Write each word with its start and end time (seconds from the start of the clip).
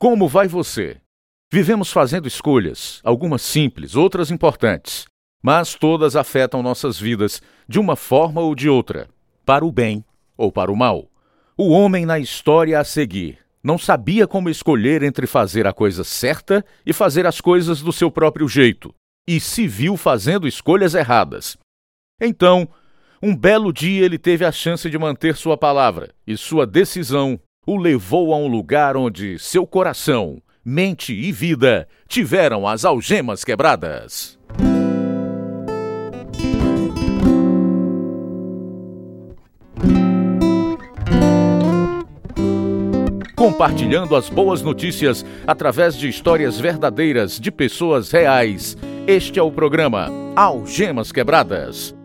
Como 0.00 0.26
vai 0.26 0.48
você? 0.48 0.96
Vivemos 1.52 1.92
fazendo 1.92 2.26
escolhas, 2.26 3.02
algumas 3.04 3.42
simples, 3.42 3.94
outras 3.94 4.30
importantes, 4.30 5.04
mas 5.42 5.74
todas 5.74 6.16
afetam 6.16 6.62
nossas 6.62 6.98
vidas 6.98 7.42
de 7.68 7.78
uma 7.78 7.94
forma 7.94 8.40
ou 8.40 8.54
de 8.54 8.66
outra, 8.66 9.10
para 9.44 9.62
o 9.62 9.70
bem 9.70 10.02
ou 10.38 10.50
para 10.50 10.72
o 10.72 10.76
mal. 10.76 11.10
O 11.54 11.68
homem 11.68 12.06
na 12.06 12.18
história 12.18 12.80
a 12.80 12.82
seguir 12.82 13.40
não 13.62 13.76
sabia 13.76 14.26
como 14.26 14.48
escolher 14.48 15.02
entre 15.02 15.26
fazer 15.26 15.66
a 15.66 15.72
coisa 15.74 16.02
certa 16.02 16.64
e 16.86 16.94
fazer 16.94 17.26
as 17.26 17.38
coisas 17.38 17.82
do 17.82 17.92
seu 17.92 18.10
próprio 18.10 18.48
jeito, 18.48 18.94
e 19.28 19.38
se 19.38 19.68
viu 19.68 19.98
fazendo 19.98 20.48
escolhas 20.48 20.94
erradas. 20.94 21.58
Então, 22.18 22.66
um 23.22 23.36
belo 23.36 23.70
dia 23.70 24.02
ele 24.02 24.16
teve 24.16 24.46
a 24.46 24.50
chance 24.50 24.88
de 24.88 24.96
manter 24.96 25.36
sua 25.36 25.58
palavra, 25.58 26.14
e 26.26 26.38
sua 26.38 26.66
decisão 26.66 27.38
o 27.66 27.76
levou 27.76 28.32
a 28.32 28.36
um 28.36 28.48
lugar 28.48 28.96
onde 28.96 29.38
seu 29.38 29.66
coração, 29.66 30.40
mente 30.64 31.12
e 31.12 31.30
vida 31.30 31.86
tiveram 32.08 32.66
as 32.66 32.84
algemas 32.84 33.44
quebradas. 33.44 34.38
Compartilhando 43.36 44.16
as 44.16 44.28
boas 44.28 44.62
notícias 44.62 45.24
através 45.46 45.96
de 45.96 46.08
histórias 46.08 46.58
verdadeiras 46.58 47.38
de 47.38 47.50
pessoas 47.50 48.10
reais. 48.10 48.76
Este 49.06 49.38
é 49.38 49.42
o 49.42 49.50
programa 49.50 50.08
Algemas 50.36 51.10
Quebradas 51.10 51.99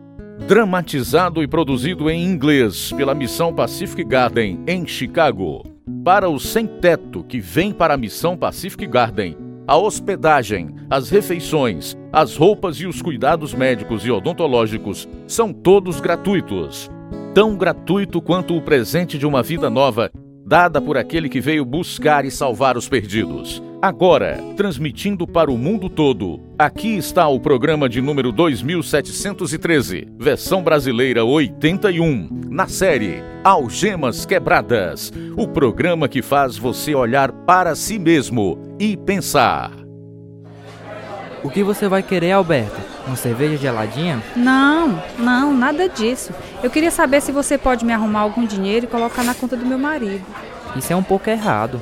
dramatizado 0.48 1.42
e 1.42 1.48
produzido 1.48 2.08
em 2.08 2.24
inglês 2.24 2.92
pela 2.92 3.16
Missão 3.16 3.52
Pacific 3.52 4.04
Garden 4.04 4.60
em 4.68 4.86
Chicago. 4.86 5.64
Para 6.04 6.30
o 6.30 6.40
sem-teto 6.40 7.24
que 7.24 7.40
vem 7.40 7.72
para 7.72 7.96
a 7.96 7.98
Missão 7.98 8.38
Pacific 8.38 8.86
Garden, 8.86 9.36
a 9.68 9.76
hospedagem, 9.76 10.70
as 10.88 11.10
refeições, 11.10 11.98
as 12.14 12.38
roupas 12.38 12.78
e 12.78 12.86
os 12.86 13.02
cuidados 13.02 13.56
médicos 13.56 14.06
e 14.06 14.12
odontológicos 14.12 15.10
são 15.28 15.52
todos 15.52 16.00
gratuitos. 16.00 16.92
Tão 17.34 17.58
gratuito 17.58 18.22
quanto 18.22 18.56
o 18.56 18.62
presente 18.62 19.18
de 19.18 19.26
uma 19.26 19.42
vida 19.42 19.68
nova 19.68 20.12
dada 20.46 20.80
por 20.80 20.98
aquele 20.98 21.28
que 21.28 21.42
veio 21.42 21.66
buscar 21.66 22.24
e 22.24 22.32
salvar 22.32 22.78
os 22.78 22.88
perdidos. 22.88 23.64
Agora, 23.82 24.42
transmitindo 24.56 25.28
para 25.28 25.52
o 25.52 25.58
mundo 25.58 25.90
todo, 25.90 26.40
aqui 26.58 26.96
está 26.96 27.28
o 27.28 27.40
programa 27.40 27.90
de 27.90 28.02
número 28.02 28.32
2713, 28.32 30.08
versão 30.18 30.64
brasileira 30.64 31.24
81, 31.26 32.30
na 32.50 32.68
série 32.68 33.24
Algemas 33.44 34.26
Quebradas 34.26 35.12
o 35.38 35.48
programa 35.48 36.08
que 36.08 36.22
faz 36.22 36.58
você 36.58 36.96
olhar 36.96 37.32
para 37.32 37.76
si 37.76 38.00
mesmo 38.00 38.58
e 38.80 38.96
pensar. 38.96 39.72
O 41.44 41.50
que 41.50 41.62
você 41.62 41.88
vai 41.88 42.02
querer, 42.02 42.32
Alberto? 42.32 42.95
Uma 43.08 43.16
cerveja 43.16 43.58
geladinha? 43.58 44.22
Não, 44.36 45.02
não, 45.18 45.54
nada 45.54 45.88
disso. 45.88 46.34
Eu 46.64 46.70
queria 46.70 46.90
saber 46.90 47.22
se 47.22 47.32
você 47.32 47.58
pode 47.58 47.86
me 47.86 47.94
arrumar 47.94 48.22
algum 48.22 48.46
dinheiro 48.46 48.86
e 48.86 48.90
colocar 48.90 49.24
na 49.24 49.36
conta 49.36 49.56
do 49.56 49.66
meu 49.66 49.78
marido. 49.78 50.26
Isso 50.76 50.92
é 50.92 50.96
um 50.96 51.04
pouco 51.04 51.30
errado. 51.30 51.82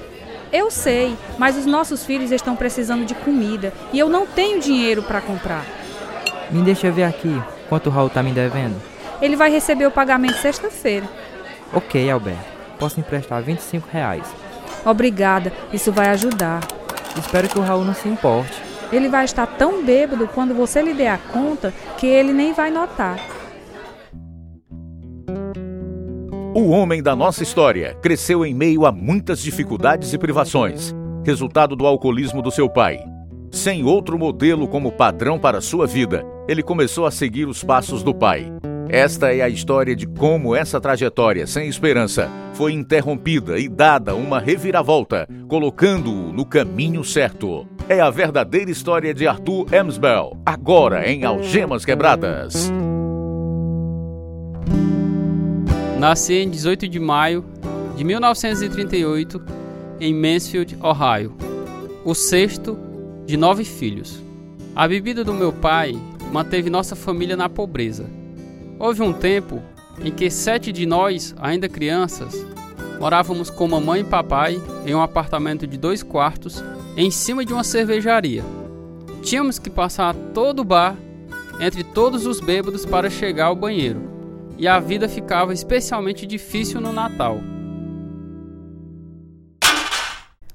Eu 0.52 0.70
sei, 0.70 1.18
mas 1.38 1.58
os 1.58 1.66
nossos 1.66 2.06
filhos 2.06 2.32
estão 2.32 2.56
precisando 2.56 3.06
de 3.06 3.16
comida 3.16 3.74
e 3.92 3.98
eu 3.98 4.10
não 4.10 4.28
tenho 4.28 4.60
dinheiro 4.60 5.02
para 5.02 5.22
comprar. 5.22 5.66
Me 6.52 6.62
deixa 6.62 6.92
ver 6.92 7.06
aqui 7.06 7.42
quanto 7.70 7.88
o 7.88 7.90
Raul 7.90 8.10
tá 8.10 8.22
me 8.22 8.32
devendo. 8.32 8.80
Ele 9.22 9.36
vai 9.36 9.50
receber 9.50 9.88
o 9.88 9.92
pagamento 9.92 10.38
sexta-feira. 10.38 11.10
Ok, 11.74 12.10
Alberto. 12.12 12.44
Posso 12.78 13.00
emprestar 13.00 13.42
25 13.42 13.88
reais. 13.92 14.28
Obrigada, 14.86 15.52
isso 15.72 15.92
vai 15.92 16.10
ajudar. 16.10 16.60
Espero 17.18 17.48
que 17.48 17.58
o 17.58 17.62
Raul 17.62 17.86
não 17.86 17.94
se 17.94 18.08
importe. 18.08 18.62
Ele 18.92 19.10
vai 19.10 19.26
estar 19.26 19.46
tão 19.46 19.84
bêbado 19.84 20.28
quando 20.28 20.54
você 20.54 20.82
lhe 20.82 20.94
der 20.94 21.10
a 21.10 21.18
conta 21.18 21.74
que 21.98 22.08
ele 22.08 22.34
nem 22.34 22.54
vai 22.54 22.70
notar. 22.70 23.20
O 26.56 26.70
homem 26.70 27.02
da 27.02 27.16
nossa 27.16 27.42
história 27.42 27.96
cresceu 27.96 28.46
em 28.46 28.54
meio 28.54 28.86
a 28.86 28.92
muitas 28.92 29.42
dificuldades 29.42 30.14
e 30.14 30.18
privações, 30.20 30.94
resultado 31.26 31.76
do 31.76 31.88
alcoolismo 31.88 32.44
do 32.44 32.52
seu 32.52 32.70
pai. 32.70 33.00
Sem 33.52 33.84
outro 33.84 34.20
modelo 34.20 34.68
como 34.68 34.92
padrão 34.92 35.40
para 35.40 35.62
sua 35.62 35.88
vida, 35.88 36.24
ele 36.48 36.62
começou 36.62 37.08
a 37.08 37.12
seguir 37.12 37.48
os 37.48 37.64
passos 37.64 38.04
do 38.04 38.14
pai. 38.14 38.52
Esta 38.90 39.34
é 39.34 39.42
a 39.42 39.50
história 39.50 39.96
de 39.96 40.06
como 40.06 40.56
essa 40.56 40.80
trajetória 40.80 41.48
sem 41.48 41.68
esperança 41.68 42.30
foi 42.54 42.74
interrompida 42.74 43.58
e 43.58 43.68
dada 43.68 44.16
uma 44.16 44.40
reviravolta, 44.40 45.28
colocando-o 45.48 46.32
no 46.32 46.46
caminho 46.46 47.04
certo. 47.04 47.68
É 47.90 48.00
a 48.00 48.10
verdadeira 48.10 48.70
história 48.70 49.14
de 49.14 49.28
Arthur 49.28 49.68
Emsbell, 49.74 50.38
agora 50.46 51.10
em 51.10 51.24
Algemas 51.24 51.84
Quebradas. 51.84 52.72
Nasci 56.00 56.36
em 56.36 56.50
18 56.50 56.88
de 56.88 57.00
maio 57.00 57.46
de 57.96 58.04
1938 58.04 59.42
em 60.00 60.14
Mansfield, 60.14 60.78
Ohio, 60.82 61.34
o 62.04 62.14
sexto 62.14 62.78
de 63.26 63.38
nove 63.38 63.64
filhos. 63.64 64.22
A 64.76 64.88
bebida 64.88 65.24
do 65.24 65.34
meu 65.34 65.54
pai 65.54 65.96
manteve 66.32 66.70
nossa 66.70 66.96
família 66.96 67.38
na 67.38 67.48
pobreza. 67.48 68.23
Houve 68.80 69.02
um 69.02 69.14
tempo 69.14 69.62
em 70.04 70.12
que 70.12 70.30
sete 70.30 70.72
de 70.72 70.86
nós, 70.86 71.36
ainda 71.40 71.70
crianças, 71.70 72.34
morávamos 73.00 73.50
com 73.50 73.68
mamãe 73.68 74.02
e 74.02 74.06
papai 74.06 74.62
em 74.86 74.94
um 74.96 75.02
apartamento 75.02 75.68
de 75.68 75.78
dois 75.78 76.02
quartos 76.02 76.64
em 76.98 77.12
cima 77.12 77.46
de 77.46 77.54
uma 77.54 77.64
cervejaria. 77.64 78.44
Tínhamos 79.22 79.58
que 79.60 79.70
passar 79.70 80.14
todo 80.34 80.60
o 80.60 80.66
bar 80.66 80.96
entre 81.60 81.84
todos 81.84 82.26
os 82.26 82.40
bêbados 82.40 82.86
para 82.86 83.10
chegar 83.10 83.46
ao 83.46 83.56
banheiro 83.56 84.14
e 84.58 84.68
a 84.68 84.80
vida 84.80 85.10
ficava 85.10 85.54
especialmente 85.54 86.26
difícil 86.26 86.80
no 86.82 86.92
Natal. 86.92 87.40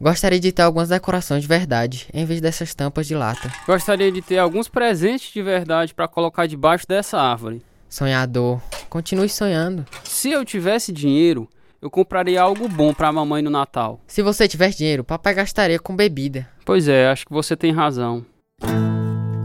Gostaria 0.00 0.38
de 0.38 0.52
ter 0.52 0.62
algumas 0.62 0.90
decorações 0.90 1.42
de 1.42 1.48
verdade, 1.48 2.06
em 2.14 2.24
vez 2.24 2.40
dessas 2.40 2.72
tampas 2.72 3.06
de 3.08 3.16
lata. 3.16 3.50
Gostaria 3.66 4.12
de 4.12 4.22
ter 4.22 4.38
alguns 4.38 4.68
presentes 4.68 5.32
de 5.32 5.42
verdade 5.42 5.92
para 5.92 6.06
colocar 6.06 6.46
debaixo 6.46 6.86
dessa 6.86 7.20
árvore. 7.20 7.60
Sonhador, 7.88 8.60
continue 8.88 9.28
sonhando. 9.28 9.84
Se 10.04 10.30
eu 10.30 10.44
tivesse 10.44 10.92
dinheiro, 10.92 11.48
eu 11.80 11.90
compraria 11.90 12.42
algo 12.42 12.68
bom 12.68 12.92
para 12.92 13.08
a 13.08 13.12
mamãe 13.12 13.40
no 13.40 13.50
Natal. 13.50 14.00
Se 14.06 14.22
você 14.22 14.48
tivesse 14.48 14.78
dinheiro, 14.78 15.04
papai 15.04 15.34
gastaria 15.34 15.78
com 15.78 15.94
bebida. 15.94 16.48
Pois 16.64 16.88
é, 16.88 17.08
acho 17.08 17.24
que 17.24 17.32
você 17.32 17.56
tem 17.56 17.72
razão. 17.72 18.24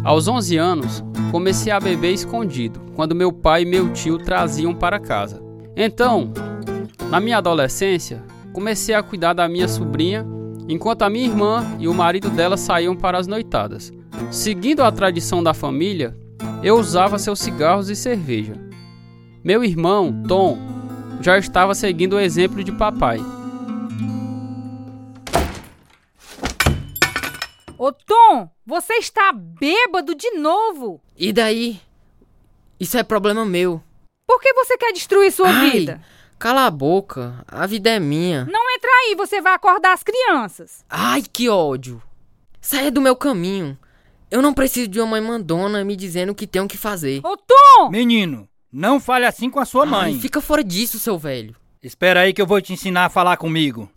Aos 0.04 0.28
11 0.28 0.58
anos, 0.58 1.04
comecei 1.32 1.72
a 1.72 1.80
beber 1.80 2.12
escondido, 2.12 2.82
quando 2.96 3.16
meu 3.16 3.32
pai 3.32 3.62
e 3.62 3.66
meu 3.66 3.94
tio 3.94 4.18
traziam 4.18 4.74
para 4.74 5.00
casa. 5.00 5.42
Então, 5.76 6.34
na 7.10 7.20
minha 7.20 7.38
adolescência, 7.38 8.22
comecei 8.52 8.94
a 8.94 9.02
cuidar 9.04 9.34
da 9.34 9.48
minha 9.48 9.68
sobrinha, 9.68 10.26
enquanto 10.68 11.04
a 11.04 11.10
minha 11.10 11.26
irmã 11.26 11.66
e 11.80 11.88
o 11.88 11.94
marido 11.94 12.30
dela 12.30 12.58
saíam 12.58 12.96
para 12.96 13.18
as 13.18 13.28
noitadas. 13.28 13.94
Seguindo 14.32 14.84
a 14.84 14.92
tradição 14.92 15.44
da 15.44 15.54
família, 15.54 16.18
eu 16.64 16.78
usava 16.78 17.20
seus 17.20 17.40
cigarros 17.40 17.90
e 17.90 17.96
cerveja. 17.96 18.54
Meu 19.44 19.64
irmão, 19.64 20.24
Tom, 20.26 20.58
já 21.20 21.38
estava 21.38 21.76
seguindo 21.76 22.14
o 22.14 22.20
exemplo 22.20 22.64
de 22.64 22.72
papai. 22.72 23.20
Ô 27.78 27.92
Tom, 27.92 28.50
você 28.66 28.94
está 28.94 29.34
bêbado 29.34 30.16
de 30.16 30.32
novo. 30.32 31.02
E 31.18 31.34
daí? 31.34 31.82
Isso 32.80 32.98
é 32.98 33.04
problema 33.04 33.44
meu. 33.44 33.84
Por 34.26 34.40
que 34.40 34.54
você 34.54 34.78
quer 34.78 34.94
destruir 34.94 35.34
sua 35.34 35.50
Ai, 35.50 35.70
vida? 35.70 36.02
Cala 36.40 36.66
a 36.66 36.72
boca, 36.72 37.44
a 37.46 37.68
vida 37.68 37.90
é 37.90 38.00
minha. 38.00 38.46
Não 38.46 38.72
entra 38.76 38.90
aí, 38.90 39.16
você 39.16 39.42
vai 39.42 39.54
acordar 39.54 39.92
as 39.92 40.04
crianças. 40.04 40.86
Ai, 40.90 41.22
que 41.22 41.50
ódio. 41.50 42.02
Saia 42.62 42.90
do 42.90 43.02
meu 43.02 43.18
caminho. 43.18 43.78
Eu 44.34 44.42
não 44.42 44.52
preciso 44.52 44.88
de 44.88 45.00
uma 45.00 45.06
mãe 45.06 45.22
mandona 45.22 45.86
me 45.86 45.96
dizendo 45.96 46.32
o 46.32 46.36
que 46.36 46.48
tenho 46.48 46.68
que 46.68 46.76
fazer. 46.76 47.22
Ô 47.24 47.38
Tom! 47.38 47.92
Menino, 47.92 48.48
não 48.72 49.00
fale 49.00 49.28
assim 49.28 49.48
com 49.48 49.60
a 49.60 49.66
sua 49.66 49.86
mãe. 49.86 50.16
Ai, 50.16 50.20
fica 50.20 50.42
fora 50.42 50.64
disso, 50.64 50.98
seu 50.98 51.20
velho. 51.20 51.56
Espera 51.84 52.22
aí 52.22 52.34
que 52.34 52.42
eu 52.42 52.48
vou 52.48 52.60
te 52.60 52.74
ensinar 52.74 53.06
a 53.06 53.10
falar 53.10 53.38
comigo. 53.38 53.92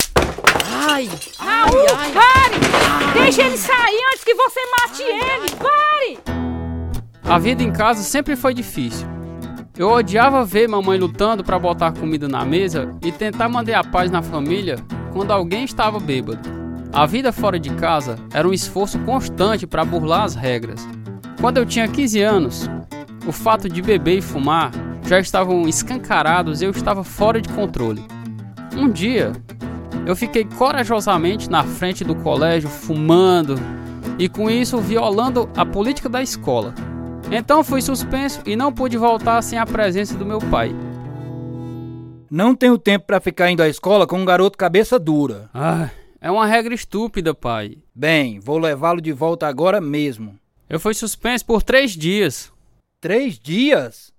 Ai, 0.91 1.09
Raul, 1.39 1.87
ai, 1.89 1.97
ai. 1.97 2.13
pare! 2.13 3.15
Deixa 3.15 3.45
ele 3.45 3.57
sair 3.57 3.99
antes 4.13 4.25
que 4.25 4.35
você 4.35 4.61
mate 4.79 5.03
ele! 5.05 5.57
Pare! 5.57 6.19
A 7.25 7.39
vida 7.39 7.63
em 7.63 7.73
casa 7.73 8.03
sempre 8.03 8.37
foi 8.37 8.53
difícil. 8.53 9.09
Eu 9.75 9.89
odiava 9.89 10.45
ver 10.45 10.69
mamãe 10.69 10.99
lutando 10.99 11.43
para 11.43 11.59
botar 11.59 11.93
comida 11.93 12.29
na 12.29 12.45
mesa 12.45 12.95
e 13.03 13.11
tentar 13.11 13.49
manter 13.49 13.73
a 13.73 13.83
paz 13.83 14.11
na 14.11 14.21
família 14.21 14.77
quando 15.15 15.31
alguém 15.31 15.65
estava 15.65 15.99
bêbado. 15.99 16.56
A 16.97 17.05
vida 17.05 17.31
fora 17.31 17.61
de 17.61 17.69
casa 17.75 18.17
era 18.33 18.49
um 18.49 18.55
esforço 18.55 18.99
constante 19.01 19.67
para 19.67 19.85
burlar 19.85 20.23
as 20.23 20.35
regras. 20.35 20.89
Quando 21.39 21.59
eu 21.59 21.67
tinha 21.67 21.87
15 21.87 22.23
anos, 22.23 22.71
o 23.27 23.33
fato 23.33 23.69
de 23.69 23.83
beber 23.83 24.17
e 24.17 24.23
fumar 24.23 24.71
já 25.07 25.21
estavam 25.21 25.69
escancarados 25.69 26.63
e 26.63 26.65
eu 26.65 26.71
estava 26.71 27.05
fora 27.05 27.39
de 27.39 27.51
controle. 27.51 28.03
Um 28.75 28.89
dia, 28.89 29.33
Eu 30.07 30.17
fiquei 30.17 30.45
corajosamente 30.45 31.51
na 31.51 31.65
frente 31.65 32.05
do 32.05 32.15
colégio, 32.15 32.71
fumando 32.71 33.57
e 34.19 34.29
com 34.29 34.49
isso 34.49 34.79
violando 34.79 35.51
a 35.55 35.67
política 35.67 36.09
da 36.09 36.23
escola. 36.23 36.73
Então 37.31 37.63
fui 37.63 37.83
suspenso 37.83 38.41
e 38.47 38.57
não 38.57 38.73
pude 38.73 38.97
voltar 38.97 39.43
sem 39.43 39.59
a 39.59 39.67
presença 39.67 40.15
do 40.15 40.25
meu 40.25 40.39
pai. 40.39 40.75
Não 42.31 42.55
tenho 42.55 42.79
tempo 42.79 43.05
para 43.05 43.21
ficar 43.21 43.51
indo 43.51 43.63
à 43.63 43.69
escola 43.69 44.07
com 44.07 44.19
um 44.19 44.25
garoto 44.25 44.57
cabeça 44.57 44.97
dura. 44.97 45.51
Ah, 45.53 45.91
é 46.21 46.31
uma 46.31 46.47
regra 46.47 46.75
estúpida, 46.75 47.35
pai. 47.35 47.79
Bem, 47.95 48.41
vou 48.41 48.59
levá-lo 48.59 49.01
de 49.01 49.13
volta 49.13 49.47
agora 49.47 49.81
mesmo. 49.81 50.39
Eu 50.69 50.81
fui 50.81 50.95
suspenso 50.95 51.45
por 51.45 51.63
três 51.63 51.93
dias. 51.93 52.53
Três 53.01 53.39
dias? 53.39 54.13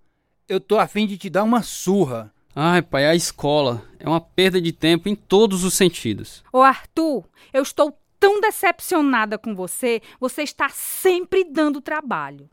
Eu 0.48 0.60
tô 0.60 0.78
afim 0.78 1.06
de 1.06 1.18
te 1.18 1.30
dar 1.30 1.44
uma 1.44 1.62
surra. 1.62 2.32
Ai, 2.56 2.82
pai, 2.82 3.06
a 3.06 3.16
escola 3.16 3.84
é 4.00 4.08
uma 4.08 4.22
perda 4.22 4.62
de 4.62 4.72
tempo 4.72 5.10
em 5.10 5.16
todos 5.16 5.64
os 5.64 5.74
sentidos. 5.74 6.44
Ô 6.52 6.62
Arthur, 6.62 7.26
eu 7.54 7.62
estou 7.62 7.98
tão 8.20 8.42
decepcionada 8.42 9.38
com 9.38 9.54
você, 9.54 10.02
você 10.20 10.42
está 10.42 10.70
sempre 10.70 11.44
dando 11.44 11.82
trabalho. 11.82 12.50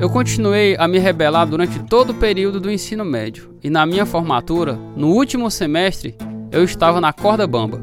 Eu 0.00 0.08
continuei 0.08 0.76
a 0.78 0.86
me 0.86 0.98
rebelar 0.98 1.46
durante 1.46 1.82
todo 1.82 2.10
o 2.10 2.14
período 2.14 2.60
do 2.60 2.70
ensino 2.70 3.04
médio 3.04 3.58
e 3.62 3.68
na 3.68 3.84
minha 3.84 4.06
formatura, 4.06 4.74
no 4.96 5.08
último 5.08 5.50
semestre, 5.50 6.14
eu 6.52 6.62
estava 6.62 7.00
na 7.00 7.12
corda 7.12 7.46
bamba. 7.46 7.82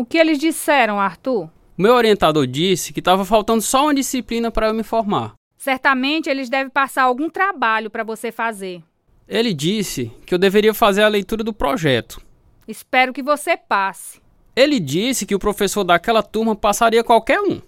O 0.00 0.04
que 0.06 0.16
eles 0.16 0.38
disseram, 0.38 0.98
Arthur? 0.98 1.50
Meu 1.76 1.92
orientador 1.92 2.46
disse 2.46 2.90
que 2.90 3.00
estava 3.00 3.22
faltando 3.22 3.60
só 3.60 3.82
uma 3.82 3.94
disciplina 3.94 4.50
para 4.50 4.68
eu 4.68 4.74
me 4.74 4.82
formar. 4.82 5.34
Certamente 5.58 6.30
eles 6.30 6.48
devem 6.48 6.70
passar 6.70 7.02
algum 7.02 7.28
trabalho 7.28 7.90
para 7.90 8.02
você 8.02 8.32
fazer. 8.32 8.82
Ele 9.28 9.52
disse 9.52 10.10
que 10.24 10.34
eu 10.34 10.38
deveria 10.38 10.72
fazer 10.72 11.02
a 11.02 11.08
leitura 11.08 11.44
do 11.44 11.52
projeto. 11.52 12.18
Espero 12.66 13.12
que 13.12 13.22
você 13.22 13.58
passe. 13.58 14.22
Ele 14.56 14.80
disse 14.80 15.26
que 15.26 15.34
o 15.34 15.38
professor 15.38 15.84
daquela 15.84 16.22
turma 16.22 16.56
passaria 16.56 17.04
qualquer 17.04 17.38
um. 17.38 17.60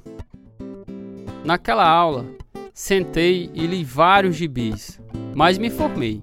Naquela 1.44 1.86
aula, 1.86 2.24
sentei 2.72 3.50
e 3.52 3.66
li 3.66 3.84
vários 3.84 4.36
gibis, 4.36 4.98
mas 5.34 5.58
me 5.58 5.68
formei. 5.68 6.22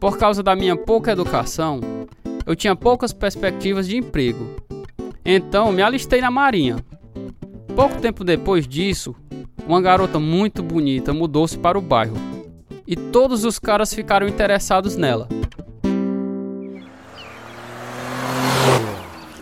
Por 0.00 0.16
causa 0.16 0.42
da 0.42 0.56
minha 0.56 0.74
pouca 0.74 1.12
educação, 1.12 1.80
eu 2.46 2.56
tinha 2.56 2.74
poucas 2.74 3.12
perspectivas 3.12 3.86
de 3.86 3.98
emprego. 3.98 4.56
Então 5.24 5.72
me 5.72 5.82
alistei 5.82 6.20
na 6.20 6.30
Marinha. 6.30 6.76
Pouco 7.74 8.00
tempo 8.00 8.24
depois 8.24 8.66
disso, 8.66 9.14
uma 9.66 9.80
garota 9.80 10.18
muito 10.18 10.62
bonita 10.62 11.12
mudou-se 11.12 11.56
para 11.56 11.78
o 11.78 11.82
bairro. 11.82 12.16
E 12.86 12.96
todos 12.96 13.44
os 13.44 13.58
caras 13.58 13.94
ficaram 13.94 14.26
interessados 14.26 14.96
nela. 14.96 15.28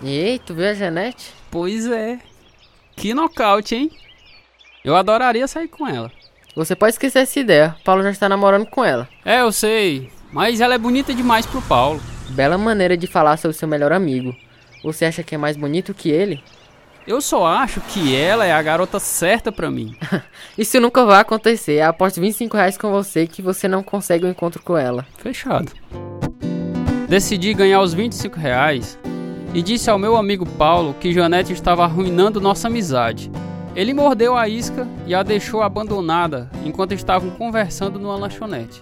Ei, 0.03 0.39
tu 0.39 0.55
viu 0.55 0.69
a 0.69 0.75
Janete? 0.75 1.33
Pois 1.51 1.87
é. 1.87 2.19
Que 2.95 3.15
nocaute, 3.15 3.75
hein? 3.75 3.91
Eu 4.85 4.95
adoraria 4.95 5.47
sair 5.49 5.69
com 5.69 5.87
ela. 5.87 6.11
Você 6.55 6.75
pode 6.75 6.93
esquecer 6.93 7.21
essa 7.21 7.41
ideia. 7.41 7.77
Paulo 7.85 8.03
já 8.03 8.11
está 8.11 8.29
namorando 8.29 8.67
com 8.67 8.85
ela. 8.85 9.09
É, 9.25 9.41
eu 9.41 9.53
sei. 9.53 10.11
Mas 10.33 10.61
ela 10.61 10.75
é 10.75 10.79
bonita 10.79 11.15
demais 11.15 11.47
pro 11.47 11.63
Paulo. 11.63 12.01
Bela 12.31 12.59
maneira 12.59 12.97
de 12.97 13.07
falar 13.07 13.37
sobre 13.37 13.57
seu 13.57 13.69
melhor 13.69 13.93
amigo. 13.93 14.35
Você 14.88 15.05
acha 15.05 15.23
que 15.23 15.35
é 15.35 15.38
mais 15.38 15.55
bonito 15.55 15.93
que 15.93 16.08
ele? 16.08 16.43
Eu 17.06 17.20
só 17.20 17.46
acho 17.46 17.79
que 17.82 18.17
ela 18.17 18.46
é 18.46 18.52
a 18.52 18.62
garota 18.62 18.99
certa 18.99 19.52
pra 19.52 19.70
mim. 19.70 19.94
Isso 20.56 20.81
nunca 20.81 21.05
vai 21.05 21.20
acontecer. 21.20 21.82
Eu 21.82 21.90
aposto 21.90 22.23
25 22.23 22.56
reais 22.56 22.79
com 22.79 22.90
você 22.90 23.26
que 23.26 23.43
você 23.43 23.69
não 23.69 23.82
consegue 23.82 24.25
um 24.25 24.31
encontro 24.31 24.62
com 24.62 24.79
ela. 24.79 25.06
Fechado. 25.19 25.70
Decidi 27.06 27.52
ganhar 27.52 27.82
os 27.82 27.93
25 27.93 28.38
reais 28.38 28.99
e 29.52 29.61
disse 29.61 29.90
ao 29.90 29.99
meu 29.99 30.17
amigo 30.17 30.46
Paulo 30.46 30.94
que 30.99 31.12
Janete 31.12 31.52
estava 31.52 31.85
arruinando 31.85 32.40
nossa 32.40 32.69
amizade. 32.69 33.31
Ele 33.76 33.93
mordeu 33.93 34.38
a 34.38 34.49
isca 34.49 34.88
e 35.06 35.14
a 35.14 35.23
deixou 35.23 35.62
abandonada 35.62 36.50
enquanto 36.64 36.93
estavam 36.93 37.29
conversando 37.29 37.99
numa 37.99 38.17
lanchonete. 38.17 38.81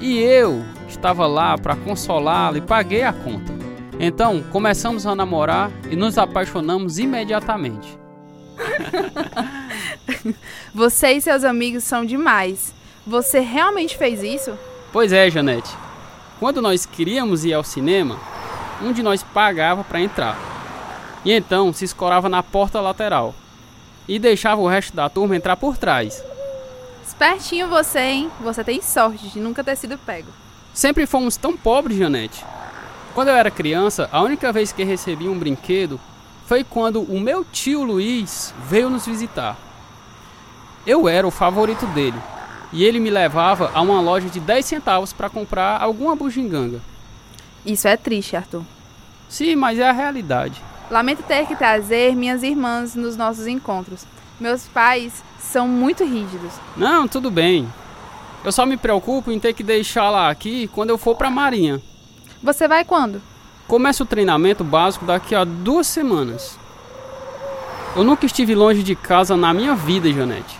E 0.00 0.18
eu 0.18 0.64
estava 0.88 1.26
lá 1.26 1.58
para 1.58 1.76
consolá-la 1.76 2.56
e 2.56 2.62
paguei 2.62 3.02
a 3.02 3.12
conta. 3.12 3.61
Então 4.04 4.42
começamos 4.42 5.06
a 5.06 5.14
namorar 5.14 5.70
e 5.88 5.94
nos 5.94 6.18
apaixonamos 6.18 6.98
imediatamente. 6.98 7.96
Você 10.74 11.12
e 11.12 11.20
seus 11.20 11.44
amigos 11.44 11.84
são 11.84 12.04
demais. 12.04 12.74
Você 13.06 13.38
realmente 13.38 13.96
fez 13.96 14.20
isso? 14.20 14.58
Pois 14.92 15.12
é, 15.12 15.30
Janete. 15.30 15.70
Quando 16.40 16.60
nós 16.60 16.84
queríamos 16.84 17.44
ir 17.44 17.52
ao 17.52 17.62
cinema, 17.62 18.18
um 18.82 18.92
de 18.92 19.04
nós 19.04 19.22
pagava 19.22 19.84
para 19.84 20.00
entrar. 20.00 20.36
E 21.24 21.30
então 21.30 21.72
se 21.72 21.84
escorava 21.84 22.28
na 22.28 22.42
porta 22.42 22.80
lateral 22.80 23.32
e 24.08 24.18
deixava 24.18 24.60
o 24.60 24.66
resto 24.66 24.96
da 24.96 25.08
turma 25.08 25.36
entrar 25.36 25.56
por 25.56 25.76
trás. 25.76 26.24
Espertinho 27.06 27.68
você, 27.68 28.00
hein? 28.00 28.30
Você 28.40 28.64
tem 28.64 28.82
sorte 28.82 29.28
de 29.28 29.38
nunca 29.38 29.62
ter 29.62 29.76
sido 29.76 29.96
pego. 29.96 30.32
Sempre 30.74 31.06
fomos 31.06 31.36
tão 31.36 31.56
pobres, 31.56 31.96
Janete. 31.96 32.44
Quando 33.14 33.28
eu 33.28 33.34
era 33.34 33.50
criança, 33.50 34.08
a 34.10 34.22
única 34.22 34.50
vez 34.52 34.72
que 34.72 34.84
recebi 34.84 35.28
um 35.28 35.38
brinquedo 35.38 36.00
foi 36.46 36.64
quando 36.64 37.02
o 37.02 37.20
meu 37.20 37.44
tio 37.44 37.82
Luiz 37.82 38.54
veio 38.68 38.88
nos 38.88 39.04
visitar. 39.04 39.56
Eu 40.86 41.06
era 41.06 41.26
o 41.26 41.30
favorito 41.30 41.86
dele 41.88 42.18
e 42.72 42.82
ele 42.84 42.98
me 42.98 43.10
levava 43.10 43.70
a 43.74 43.82
uma 43.82 44.00
loja 44.00 44.28
de 44.30 44.40
10 44.40 44.64
centavos 44.64 45.12
para 45.12 45.28
comprar 45.28 45.80
alguma 45.80 46.16
bugiganga. 46.16 46.80
Isso 47.66 47.86
é 47.86 47.96
triste, 47.98 48.34
Arthur. 48.34 48.62
Sim, 49.28 49.56
mas 49.56 49.78
é 49.78 49.88
a 49.88 49.92
realidade. 49.92 50.62
Lamento 50.90 51.22
ter 51.22 51.46
que 51.46 51.54
trazer 51.54 52.16
minhas 52.16 52.42
irmãs 52.42 52.94
nos 52.94 53.16
nossos 53.16 53.46
encontros. 53.46 54.06
Meus 54.40 54.66
pais 54.68 55.22
são 55.38 55.68
muito 55.68 56.02
rígidos. 56.02 56.52
Não, 56.76 57.06
tudo 57.06 57.30
bem. 57.30 57.70
Eu 58.42 58.50
só 58.50 58.64
me 58.64 58.76
preocupo 58.76 59.30
em 59.30 59.38
ter 59.38 59.52
que 59.52 59.62
deixá-la 59.62 60.30
aqui 60.30 60.66
quando 60.68 60.90
eu 60.90 60.98
for 60.98 61.14
para 61.14 61.28
a 61.28 61.30
Marinha. 61.30 61.80
Você 62.42 62.66
vai 62.66 62.84
quando? 62.84 63.22
Começa 63.68 64.02
o 64.02 64.06
treinamento 64.06 64.64
básico 64.64 65.04
daqui 65.04 65.32
a 65.32 65.44
duas 65.44 65.86
semanas. 65.86 66.58
Eu 67.94 68.02
nunca 68.02 68.26
estive 68.26 68.54
longe 68.54 68.82
de 68.82 68.96
casa 68.96 69.36
na 69.36 69.54
minha 69.54 69.76
vida, 69.76 70.12
Janete. 70.12 70.58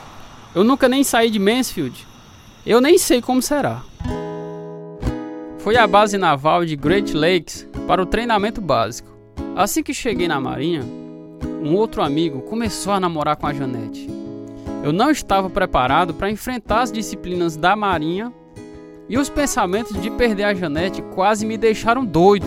Eu 0.55 0.63
nunca 0.63 0.89
nem 0.89 1.03
saí 1.03 1.29
de 1.29 1.41
Mansfield. 1.41 2.07
Eu 2.65 2.81
nem 2.81 2.99
sei 2.99 3.21
como 3.21 3.43
será. 3.43 3.83
Fui 5.59 5.77
à 5.77 5.87
base 5.87 6.17
naval 6.17 6.65
de 6.65 6.77
Great 6.77 7.13
Lakes 7.13 7.69
para 7.89 8.01
o 8.01 8.07
treinamento 8.07 8.61
básico. 8.61 9.11
Assim 9.57 9.83
que 9.83 9.93
cheguei 9.93 10.29
na 10.29 10.41
marinha, 10.41 10.83
um 11.63 11.75
outro 11.75 12.01
amigo 12.01 12.43
começou 12.43 12.93
a 12.93 13.01
namorar 13.01 13.37
com 13.37 13.47
a 13.47 13.53
Janete. 13.53 14.09
Eu 14.85 14.93
não 14.93 15.11
estava 15.11 15.51
preparado 15.51 16.15
para 16.15 16.31
enfrentar 16.31 16.83
as 16.83 16.93
disciplinas 16.93 17.57
da 17.57 17.75
marinha 17.75 18.33
e 19.13 19.19
os 19.19 19.29
pensamentos 19.29 20.01
de 20.01 20.11
perder 20.11 20.45
a 20.45 20.55
Janete 20.55 21.03
quase 21.15 21.45
me 21.45 21.59
deixaram 21.59 22.03
doido. 22.03 22.47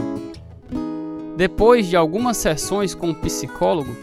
Depois 1.37 1.85
de 1.85 1.95
algumas 1.95 2.37
sessões 2.37 2.95
com 2.95 3.09
um 3.09 3.13
psicólogo, 3.13 3.95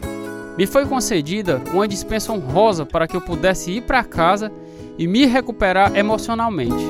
me 0.57 0.65
foi 0.65 0.87
concedida 0.87 1.61
uma 1.73 1.89
dispensa 1.89 2.33
honrosa 2.33 2.87
para 2.87 3.09
que 3.09 3.17
eu 3.17 3.21
pudesse 3.21 3.73
ir 3.73 3.83
para 3.83 4.05
casa 4.05 4.53
e 4.97 5.09
me 5.09 5.27
recuperar 5.27 5.97
emocionalmente. 5.97 6.85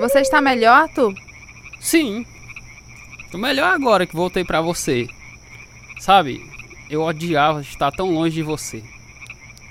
Você 0.00 0.18
está 0.18 0.40
melhor, 0.40 0.88
Arthur? 0.88 1.14
Sim. 1.78 2.26
Tô 3.30 3.38
melhor 3.38 3.72
agora 3.72 4.06
que 4.06 4.16
voltei 4.16 4.44
pra 4.44 4.60
você. 4.60 5.06
Sabe, 6.00 6.40
eu 6.90 7.02
odiava 7.02 7.60
estar 7.60 7.92
tão 7.92 8.10
longe 8.10 8.34
de 8.34 8.42
você. 8.42 8.82